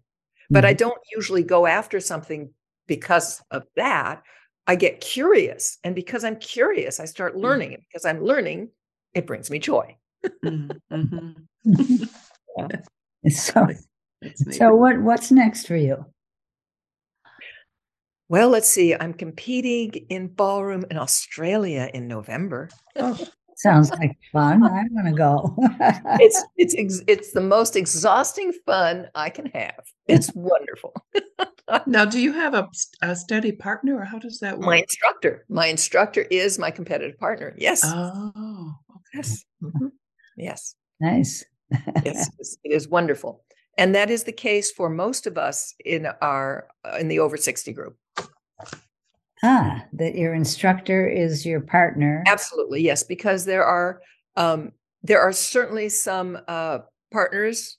but 0.49 0.65
i 0.65 0.73
Mhm. 0.73 0.77
don't 0.77 1.01
usually 1.15 1.43
go 1.43 1.65
after 1.65 1.99
something 1.99 2.49
because 2.87 3.41
of 3.51 3.63
that 3.75 4.23
i 4.67 4.75
get 4.75 5.01
curious 5.01 5.77
and 5.83 5.95
because 5.95 6.23
i'm 6.23 6.37
curious 6.37 6.99
i 6.99 7.05
start 7.05 7.35
learning 7.35 7.73
and 7.73 7.83
because 7.89 8.05
i'm 8.05 8.23
learning 8.23 8.69
it 9.13 9.27
brings 9.27 9.49
me 9.49 9.59
joy 9.59 9.95
Mm, 10.45 10.79
mhm. 10.91 11.47
So, 13.29 13.67
so 14.51 14.75
what 14.75 14.99
what's 15.01 15.31
next 15.31 15.65
for 15.67 15.75
you? 15.75 16.05
Well 18.29 18.49
let's 18.49 18.69
see 18.69 18.95
i'm 18.95 19.13
competing 19.13 19.91
in 20.09 20.27
ballroom 20.27 20.85
in 20.89 20.97
australia 20.97 21.89
in 21.93 22.07
november 22.07 22.69
Oh, 22.95 23.17
Sounds 23.55 23.91
like 23.91 24.17
fun. 24.33 24.63
I 24.63 24.83
want 24.91 25.07
to 25.07 25.13
go. 25.13 25.55
it's 26.19 26.43
it's 26.57 26.75
ex- 26.75 27.03
it's 27.07 27.31
the 27.33 27.41
most 27.41 27.75
exhausting 27.75 28.51
fun 28.65 29.07
i 29.15 29.29
can 29.29 29.45
have 29.47 29.79
it's 30.07 30.31
wonderful 30.33 30.93
now, 31.87 32.03
do 32.03 32.19
you 32.19 32.33
have 32.33 32.53
a, 32.55 32.67
a 33.01 33.15
steady 33.15 33.51
partner, 33.51 33.95
or 33.99 34.03
how 34.03 34.19
does 34.19 34.39
that 34.39 34.57
work? 34.57 34.65
my 34.67 34.77
instructor 34.77 35.45
my 35.49 35.67
instructor 35.67 36.21
is 36.29 36.59
my 36.59 36.71
competitive 36.71 37.17
partner 37.19 37.53
yes 37.57 37.81
Oh, 37.85 38.73
Yes. 39.13 39.43
Mm-hmm. 39.61 39.87
Yes. 40.37 40.75
Nice. 40.99 41.45
yes, 42.03 42.27
it 42.63 42.71
is 42.71 42.87
wonderful. 42.87 43.43
And 43.77 43.93
that 43.93 44.09
is 44.09 44.23
the 44.23 44.31
case 44.31 44.71
for 44.71 44.89
most 44.89 45.27
of 45.27 45.37
us 45.37 45.73
in 45.85 46.07
our 46.21 46.67
uh, 46.83 46.97
in 46.99 47.07
the 47.09 47.19
over 47.19 47.37
60 47.37 47.71
group. 47.73 47.95
Ah, 49.43 49.83
that 49.91 50.15
your 50.15 50.33
instructor 50.33 51.07
is 51.07 51.45
your 51.45 51.59
partner. 51.59 52.23
Absolutely, 52.27 52.81
yes, 52.81 53.03
because 53.03 53.43
there 53.43 53.65
are 53.65 54.01
um, 54.37 54.71
there 55.03 55.19
are 55.19 55.33
certainly 55.33 55.89
some 55.89 56.39
uh, 56.47 56.79
partners, 57.11 57.77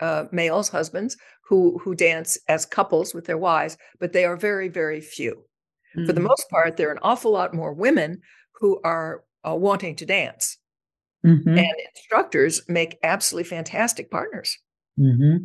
uh, 0.00 0.24
males, 0.32 0.70
husbands 0.70 1.16
who 1.44 1.78
who 1.78 1.94
dance 1.94 2.38
as 2.48 2.64
couples 2.64 3.12
with 3.14 3.26
their 3.26 3.36
wives, 3.36 3.76
but 4.00 4.12
they 4.14 4.24
are 4.24 4.36
very 4.36 4.68
very 4.68 5.02
few. 5.02 5.44
Mm-hmm. 5.94 6.06
For 6.06 6.12
the 6.14 6.20
mm. 6.20 6.28
most 6.28 6.48
part, 6.48 6.78
there 6.78 6.88
are 6.88 6.92
an 6.92 6.98
awful 7.02 7.32
lot 7.32 7.52
more 7.52 7.74
women 7.74 8.22
who 8.58 8.80
are 8.82 9.24
uh, 9.46 9.54
wanting 9.54 9.96
to 9.96 10.06
dance, 10.06 10.56
mm-hmm. 11.26 11.58
and 11.58 11.74
instructors 11.94 12.62
make 12.68 12.98
absolutely 13.02 13.50
fantastic 13.50 14.10
partners. 14.10 14.56
Mm-hmm. 14.98 15.44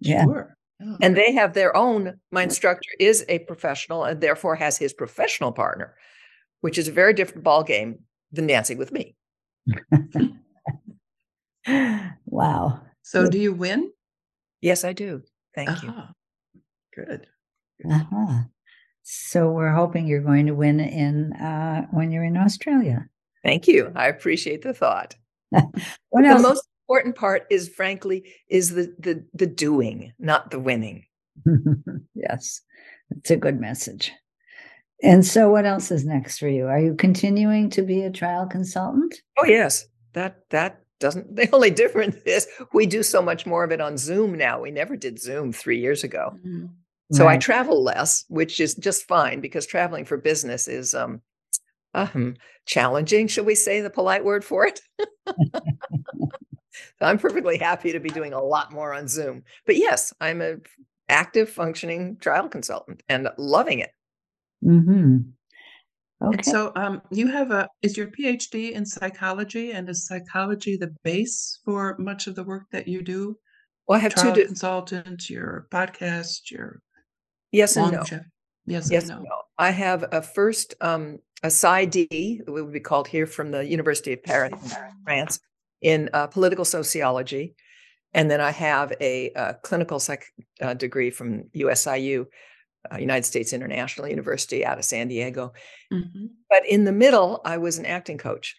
Yeah. 0.00 0.24
Sure. 0.24 0.56
Oh. 0.84 0.96
And 1.00 1.16
they 1.16 1.32
have 1.32 1.54
their 1.54 1.76
own. 1.76 2.18
My 2.30 2.42
instructor 2.42 2.88
is 2.98 3.24
a 3.28 3.40
professional 3.40 4.04
and 4.04 4.20
therefore 4.20 4.56
has 4.56 4.76
his 4.76 4.92
professional 4.92 5.52
partner, 5.52 5.94
which 6.60 6.78
is 6.78 6.88
a 6.88 6.92
very 6.92 7.14
different 7.14 7.44
ball 7.44 7.62
game 7.62 8.00
than 8.32 8.46
dancing 8.46 8.78
with 8.78 8.92
me. 8.92 9.14
wow. 12.26 12.80
So, 13.02 13.28
do 13.28 13.38
you 13.38 13.52
win? 13.52 13.92
Yes, 14.60 14.84
I 14.84 14.92
do. 14.92 15.22
Thank 15.54 15.70
uh-huh. 15.70 16.06
you. 16.54 16.60
Good. 16.94 17.26
Uh-huh. 17.90 18.42
So 19.02 19.50
we're 19.50 19.72
hoping 19.72 20.06
you're 20.06 20.20
going 20.20 20.46
to 20.46 20.54
win 20.54 20.78
in 20.80 21.32
uh, 21.34 21.86
when 21.90 22.12
you're 22.12 22.24
in 22.24 22.36
Australia. 22.36 23.08
Thank 23.44 23.66
you. 23.66 23.90
I 23.96 24.06
appreciate 24.06 24.62
the 24.62 24.72
thought. 24.72 25.16
what 25.50 26.24
else? 26.24 26.42
The 26.42 26.48
most 26.48 26.68
important 26.88 27.16
part 27.16 27.46
is, 27.50 27.68
frankly, 27.68 28.32
is 28.48 28.70
the 28.70 28.94
the 28.98 29.24
the 29.34 29.46
doing, 29.46 30.12
not 30.18 30.50
the 30.50 30.60
winning. 30.60 31.04
yes, 32.14 32.60
it's 33.10 33.30
a 33.30 33.36
good 33.36 33.60
message. 33.60 34.12
And 35.02 35.26
so, 35.26 35.50
what 35.50 35.66
else 35.66 35.90
is 35.90 36.04
next 36.04 36.38
for 36.38 36.48
you? 36.48 36.66
Are 36.66 36.78
you 36.78 36.94
continuing 36.94 37.70
to 37.70 37.82
be 37.82 38.02
a 38.02 38.10
trial 38.10 38.46
consultant? 38.46 39.14
Oh 39.38 39.46
yes, 39.46 39.86
that 40.12 40.40
that 40.50 40.80
doesn't. 41.00 41.34
The 41.36 41.52
only 41.52 41.70
difference 41.70 42.16
is 42.24 42.46
we 42.72 42.86
do 42.86 43.02
so 43.02 43.20
much 43.20 43.44
more 43.44 43.64
of 43.64 43.72
it 43.72 43.80
on 43.80 43.98
Zoom 43.98 44.36
now. 44.36 44.60
We 44.60 44.70
never 44.70 44.96
did 44.96 45.20
Zoom 45.20 45.52
three 45.52 45.80
years 45.80 46.04
ago. 46.04 46.32
Mm-hmm. 46.36 46.66
So 47.12 47.26
right. 47.26 47.34
I 47.34 47.38
travel 47.38 47.82
less, 47.82 48.24
which 48.28 48.58
is 48.60 48.74
just 48.74 49.06
fine 49.06 49.40
because 49.40 49.66
traveling 49.66 50.06
for 50.06 50.16
business 50.16 50.66
is 50.68 50.94
um, 50.94 51.20
um 51.94 52.36
challenging. 52.64 53.26
Should 53.26 53.44
we 53.44 53.54
say 53.54 53.80
the 53.80 53.90
polite 53.90 54.24
word 54.24 54.44
for 54.44 54.66
it? 54.66 54.80
I'm 57.00 57.18
perfectly 57.18 57.58
happy 57.58 57.92
to 57.92 58.00
be 58.00 58.08
doing 58.08 58.32
a 58.32 58.42
lot 58.42 58.72
more 58.72 58.94
on 58.94 59.08
Zoom. 59.08 59.42
But 59.66 59.76
yes, 59.76 60.12
I'm 60.20 60.40
a 60.40 60.56
active 61.08 61.48
functioning 61.48 62.16
trial 62.20 62.48
consultant 62.48 63.02
and 63.08 63.28
loving 63.38 63.80
it. 63.80 63.90
Mm-hmm. 64.64 65.18
Okay. 66.24 66.36
And 66.36 66.44
so 66.44 66.72
um, 66.76 67.02
you 67.10 67.26
have 67.26 67.50
a 67.50 67.68
is 67.82 67.96
your 67.96 68.06
PhD 68.06 68.72
in 68.72 68.86
psychology 68.86 69.72
and 69.72 69.88
is 69.88 70.06
psychology 70.06 70.76
the 70.76 70.94
base 71.02 71.58
for 71.64 71.96
much 71.98 72.26
of 72.26 72.36
the 72.36 72.44
work 72.44 72.64
that 72.70 72.86
you 72.86 73.02
do? 73.02 73.36
Well, 73.88 73.98
I 73.98 74.02
have 74.02 74.14
trial 74.14 74.34
two 74.34 74.46
consultant, 74.46 75.28
your 75.28 75.66
podcast, 75.72 76.50
your 76.50 76.80
yes 77.50 77.76
and 77.76 77.92
no. 77.92 78.04
Yes, 78.66 78.90
yes 78.90 79.08
and 79.08 79.18
no. 79.18 79.24
no. 79.24 79.42
I 79.58 79.70
have 79.72 80.04
a 80.12 80.22
first 80.22 80.74
um, 80.80 81.18
a 81.42 81.48
PsyD, 81.48 82.40
it 82.46 82.50
would 82.50 82.72
be 82.72 82.80
called 82.80 83.08
here 83.08 83.26
from 83.26 83.50
the 83.50 83.66
University 83.66 84.12
of 84.12 84.22
Paris, 84.22 84.52
France, 85.04 85.40
in 85.82 86.08
uh, 86.12 86.28
political 86.28 86.64
sociology. 86.64 87.54
And 88.14 88.30
then 88.30 88.40
I 88.40 88.50
have 88.50 88.92
a, 89.00 89.30
a 89.30 89.32
uh, 89.34 89.52
clinical 89.62 89.98
psych 89.98 90.26
uh, 90.60 90.74
degree 90.74 91.10
from 91.10 91.44
USIU, 91.54 92.26
uh, 92.90 92.96
United 92.96 93.24
States 93.24 93.52
International 93.52 94.08
University 94.08 94.64
out 94.64 94.78
of 94.78 94.84
San 94.84 95.08
Diego. 95.08 95.52
Mm-hmm. 95.92 96.26
But 96.48 96.66
in 96.66 96.84
the 96.84 96.92
middle, 96.92 97.40
I 97.44 97.58
was 97.58 97.78
an 97.78 97.86
acting 97.86 98.18
coach. 98.18 98.56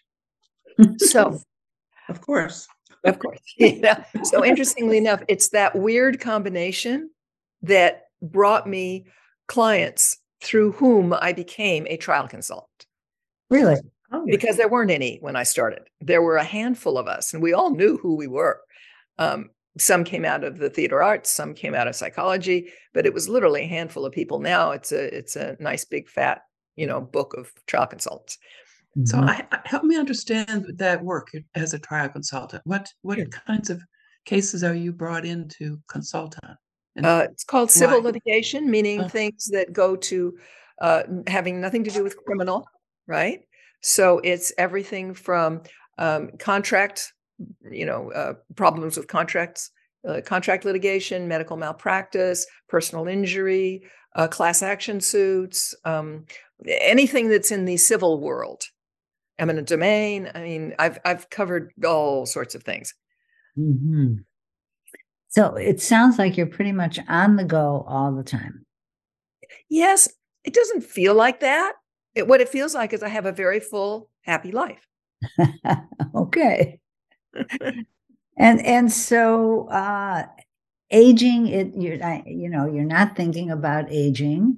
so, 0.98 1.40
of 2.08 2.20
course. 2.20 2.66
Of 3.04 3.18
course. 3.18 3.40
So, 4.24 4.44
interestingly 4.44 4.96
enough, 4.96 5.22
it's 5.28 5.50
that 5.50 5.76
weird 5.76 6.20
combination 6.20 7.10
that 7.62 8.04
brought 8.22 8.66
me 8.66 9.06
clients 9.46 10.18
through 10.42 10.72
whom 10.72 11.12
I 11.12 11.32
became 11.32 11.86
a 11.88 11.96
trial 11.96 12.28
consultant. 12.28 12.86
Really? 13.50 13.76
Oh, 14.14 14.26
because 14.26 14.56
there 14.56 14.68
weren't 14.68 14.90
any 14.90 15.18
when 15.20 15.36
I 15.36 15.42
started. 15.42 15.82
There 16.00 16.22
were 16.22 16.36
a 16.36 16.44
handful 16.44 16.98
of 16.98 17.06
us, 17.06 17.34
and 17.34 17.42
we 17.42 17.52
all 17.52 17.70
knew 17.70 17.98
who 17.98 18.16
we 18.16 18.26
were. 18.26 18.60
Um, 19.18 19.50
some 19.76 20.04
came 20.04 20.24
out 20.24 20.44
of 20.44 20.58
the 20.58 20.70
theater 20.70 21.02
arts, 21.02 21.30
some 21.30 21.54
came 21.54 21.74
out 21.74 21.88
of 21.88 21.96
psychology, 21.96 22.72
but 22.92 23.06
it 23.06 23.14
was 23.14 23.28
literally 23.28 23.62
a 23.62 23.68
handful 23.68 24.06
of 24.06 24.12
people. 24.12 24.38
Now 24.38 24.70
it's 24.70 24.92
a 24.92 25.16
it's 25.16 25.36
a 25.36 25.56
nice 25.58 25.84
big 25.84 26.08
fat 26.08 26.42
you 26.76 26.86
know 26.86 27.00
book 27.00 27.34
of 27.34 27.50
trial 27.66 27.86
consultants. 27.86 28.38
So 29.06 29.18
mm-hmm. 29.18 29.28
I, 29.28 29.60
help 29.64 29.82
me 29.82 29.96
understand 29.96 30.66
that 30.76 31.02
work 31.02 31.32
as 31.56 31.74
a 31.74 31.80
trial 31.80 32.08
consultant. 32.08 32.62
What 32.64 32.88
what 33.02 33.18
kinds 33.32 33.70
of 33.70 33.82
cases 34.24 34.62
are 34.62 34.74
you 34.74 34.92
brought 34.92 35.26
in 35.26 35.48
to 35.58 35.80
consult 35.88 36.36
on? 36.44 36.56
Uh, 37.04 37.26
it's 37.28 37.42
called 37.42 37.72
civil 37.72 37.98
why? 37.98 38.04
litigation, 38.04 38.70
meaning 38.70 39.00
uh, 39.00 39.08
things 39.08 39.46
that 39.46 39.72
go 39.72 39.96
to 39.96 40.38
uh, 40.80 41.02
having 41.26 41.60
nothing 41.60 41.82
to 41.82 41.90
do 41.90 42.04
with 42.04 42.16
criminal, 42.24 42.64
right? 43.08 43.40
So 43.84 44.18
it's 44.24 44.50
everything 44.56 45.12
from 45.12 45.60
um, 45.98 46.30
contract, 46.38 47.12
you 47.70 47.84
know, 47.84 48.10
uh, 48.12 48.32
problems 48.56 48.96
with 48.96 49.08
contracts, 49.08 49.70
uh, 50.08 50.22
contract 50.24 50.64
litigation, 50.64 51.28
medical 51.28 51.58
malpractice, 51.58 52.46
personal 52.66 53.06
injury, 53.06 53.84
uh, 54.16 54.26
class 54.26 54.62
action 54.62 55.02
suits, 55.02 55.74
um, 55.84 56.24
anything 56.66 57.28
that's 57.28 57.50
in 57.50 57.66
the 57.66 57.76
civil 57.76 58.20
world, 58.20 58.62
eminent 59.38 59.68
domain. 59.68 60.30
I 60.34 60.40
mean, 60.40 60.74
I've 60.78 60.98
I've 61.04 61.28
covered 61.28 61.74
all 61.84 62.24
sorts 62.24 62.54
of 62.54 62.62
things. 62.62 62.94
Mm-hmm. 63.58 64.14
So 65.28 65.56
it 65.56 65.82
sounds 65.82 66.18
like 66.18 66.38
you're 66.38 66.46
pretty 66.46 66.72
much 66.72 67.00
on 67.06 67.36
the 67.36 67.44
go 67.44 67.84
all 67.86 68.14
the 68.14 68.24
time. 68.24 68.64
Yes, 69.68 70.08
it 70.42 70.54
doesn't 70.54 70.84
feel 70.84 71.14
like 71.14 71.40
that. 71.40 71.74
It, 72.14 72.28
what 72.28 72.40
it 72.40 72.48
feels 72.48 72.74
like 72.74 72.92
is 72.92 73.02
I 73.02 73.08
have 73.08 73.26
a 73.26 73.32
very 73.32 73.60
full, 73.60 74.10
happy 74.22 74.52
life. 74.52 74.86
okay. 76.14 76.80
and 78.36 78.64
and 78.64 78.92
so 78.92 79.68
uh 79.68 80.26
aging 80.90 81.48
it 81.48 81.72
you're 81.74 81.96
you 82.26 82.48
know 82.48 82.66
you're 82.66 82.84
not 82.84 83.16
thinking 83.16 83.50
about 83.50 83.90
aging. 83.90 84.56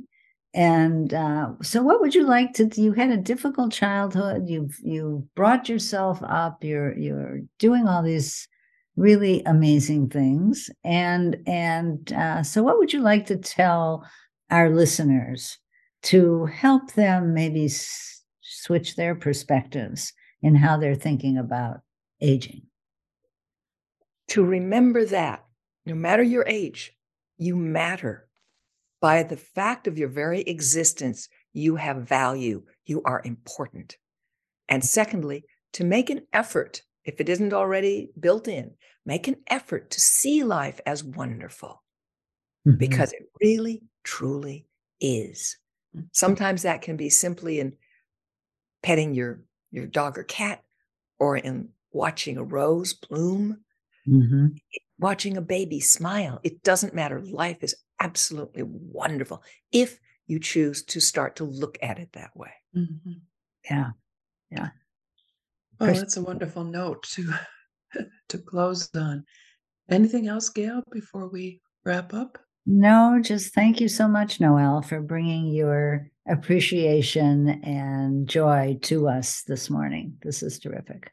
And 0.54 1.12
uh, 1.12 1.50
so 1.62 1.82
what 1.82 2.00
would 2.00 2.14
you 2.14 2.24
like 2.24 2.54
to 2.54 2.70
you 2.80 2.92
had 2.92 3.10
a 3.10 3.18
difficult 3.18 3.72
childhood. 3.72 4.48
You've 4.48 4.78
you 4.82 5.28
brought 5.36 5.68
yourself 5.68 6.18
up. 6.22 6.64
You're 6.64 6.96
you're 6.96 7.40
doing 7.58 7.86
all 7.86 8.02
these 8.02 8.48
really 8.96 9.42
amazing 9.44 10.08
things. 10.08 10.70
And 10.82 11.36
and 11.46 12.12
uh, 12.12 12.42
so 12.42 12.62
what 12.62 12.78
would 12.78 12.92
you 12.92 13.00
like 13.00 13.26
to 13.26 13.36
tell 13.36 14.08
our 14.50 14.70
listeners 14.70 15.58
to 16.06 16.46
help 16.46 16.92
them 16.92 17.34
maybe 17.34 17.64
s- 17.64 18.22
switch 18.40 18.94
their 18.94 19.16
perspectives 19.16 20.12
in 20.40 20.54
how 20.54 20.76
they're 20.76 20.94
thinking 20.94 21.36
about 21.36 21.80
aging. 22.20 22.62
To 24.28 24.44
remember 24.44 25.04
that 25.06 25.44
no 25.84 25.96
matter 25.96 26.22
your 26.22 26.44
age, 26.46 26.96
you 27.38 27.56
matter. 27.56 28.28
By 29.00 29.24
the 29.24 29.36
fact 29.36 29.88
of 29.88 29.98
your 29.98 30.08
very 30.08 30.42
existence, 30.42 31.28
you 31.52 31.74
have 31.74 32.08
value, 32.08 32.62
you 32.84 33.02
are 33.04 33.22
important. 33.24 33.96
And 34.68 34.84
secondly, 34.84 35.44
to 35.72 35.84
make 35.84 36.08
an 36.08 36.22
effort, 36.32 36.82
if 37.04 37.20
it 37.20 37.28
isn't 37.28 37.52
already 37.52 38.10
built 38.18 38.46
in, 38.46 38.72
make 39.04 39.26
an 39.26 39.36
effort 39.48 39.90
to 39.90 40.00
see 40.00 40.44
life 40.44 40.80
as 40.86 41.02
wonderful 41.02 41.82
mm-hmm. 42.64 42.78
because 42.78 43.12
it 43.12 43.28
really, 43.40 43.82
truly 44.04 44.66
is. 45.00 45.56
Sometimes 46.12 46.62
that 46.62 46.82
can 46.82 46.96
be 46.96 47.10
simply 47.10 47.60
in 47.60 47.74
petting 48.82 49.14
your 49.14 49.40
your 49.70 49.86
dog 49.86 50.18
or 50.18 50.24
cat, 50.24 50.62
or 51.18 51.36
in 51.36 51.70
watching 51.92 52.36
a 52.36 52.44
rose 52.44 52.94
bloom, 52.94 53.58
mm-hmm. 54.08 54.48
watching 54.98 55.36
a 55.36 55.42
baby 55.42 55.80
smile. 55.80 56.40
It 56.42 56.62
doesn't 56.62 56.94
matter. 56.94 57.20
Life 57.20 57.62
is 57.62 57.74
absolutely 58.00 58.62
wonderful 58.64 59.42
if 59.72 59.98
you 60.26 60.38
choose 60.38 60.82
to 60.84 61.00
start 61.00 61.36
to 61.36 61.44
look 61.44 61.78
at 61.82 61.98
it 61.98 62.12
that 62.12 62.36
way. 62.36 62.52
Mm-hmm. 62.76 63.12
Yeah, 63.70 63.90
yeah. 64.50 64.68
Oh, 65.80 65.86
that's 65.86 66.16
a 66.16 66.22
wonderful 66.22 66.64
note 66.64 67.02
to 67.10 67.32
to 68.28 68.38
close 68.38 68.88
on. 68.94 69.24
Anything 69.88 70.26
else, 70.26 70.48
Gail, 70.48 70.82
before 70.90 71.28
we 71.28 71.60
wrap 71.84 72.12
up? 72.12 72.38
No, 72.66 73.20
just 73.22 73.54
thank 73.54 73.80
you 73.80 73.88
so 73.88 74.08
much, 74.08 74.40
Noelle, 74.40 74.82
for 74.82 75.00
bringing 75.00 75.46
your 75.46 76.10
appreciation 76.28 77.48
and 77.62 78.28
joy 78.28 78.76
to 78.82 79.08
us 79.08 79.42
this 79.46 79.70
morning. 79.70 80.16
This 80.22 80.42
is 80.42 80.58
terrific. 80.58 81.12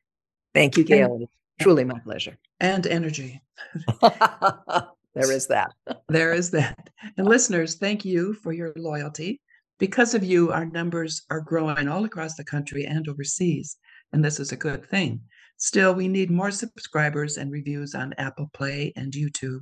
Thank 0.56 0.78
you, 0.78 0.84
Gail. 0.84 1.14
And, 1.14 1.28
Truly 1.62 1.84
my 1.84 2.00
pleasure. 2.00 2.38
And 2.60 2.88
energy. 2.88 3.40
there 4.02 5.32
is 5.32 5.46
that. 5.48 5.72
there 6.10 6.34
is 6.34 6.50
that. 6.52 6.90
And 7.18 7.28
listeners, 7.28 7.76
thank 7.76 8.04
you 8.04 8.34
for 8.34 8.52
your 8.52 8.74
loyalty. 8.76 9.40
Because 9.78 10.16
of 10.16 10.24
you, 10.24 10.52
our 10.52 10.66
numbers 10.66 11.24
are 11.30 11.42
growing 11.42 11.88
all 11.88 12.06
across 12.06 12.36
the 12.36 12.44
country 12.44 12.86
and 12.86 13.08
overseas, 13.08 13.78
and 14.12 14.24
this 14.24 14.40
is 14.40 14.52
a 14.52 14.58
good 14.58 14.90
thing. 14.90 15.22
Still, 15.58 15.94
we 15.94 16.08
need 16.08 16.32
more 16.32 16.52
subscribers 16.52 17.38
and 17.38 17.52
reviews 17.52 17.94
on 17.94 18.14
Apple 18.18 18.50
Play 18.54 18.94
and 18.96 19.14
YouTube. 19.14 19.60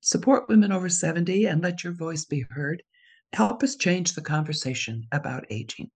Support 0.00 0.48
women 0.48 0.72
over 0.72 0.88
70 0.88 1.46
and 1.46 1.62
let 1.62 1.84
your 1.84 1.92
voice 1.92 2.24
be 2.24 2.44
heard. 2.50 2.82
Help 3.32 3.62
us 3.62 3.76
change 3.76 4.14
the 4.14 4.22
conversation 4.22 5.06
about 5.12 5.46
aging. 5.50 5.90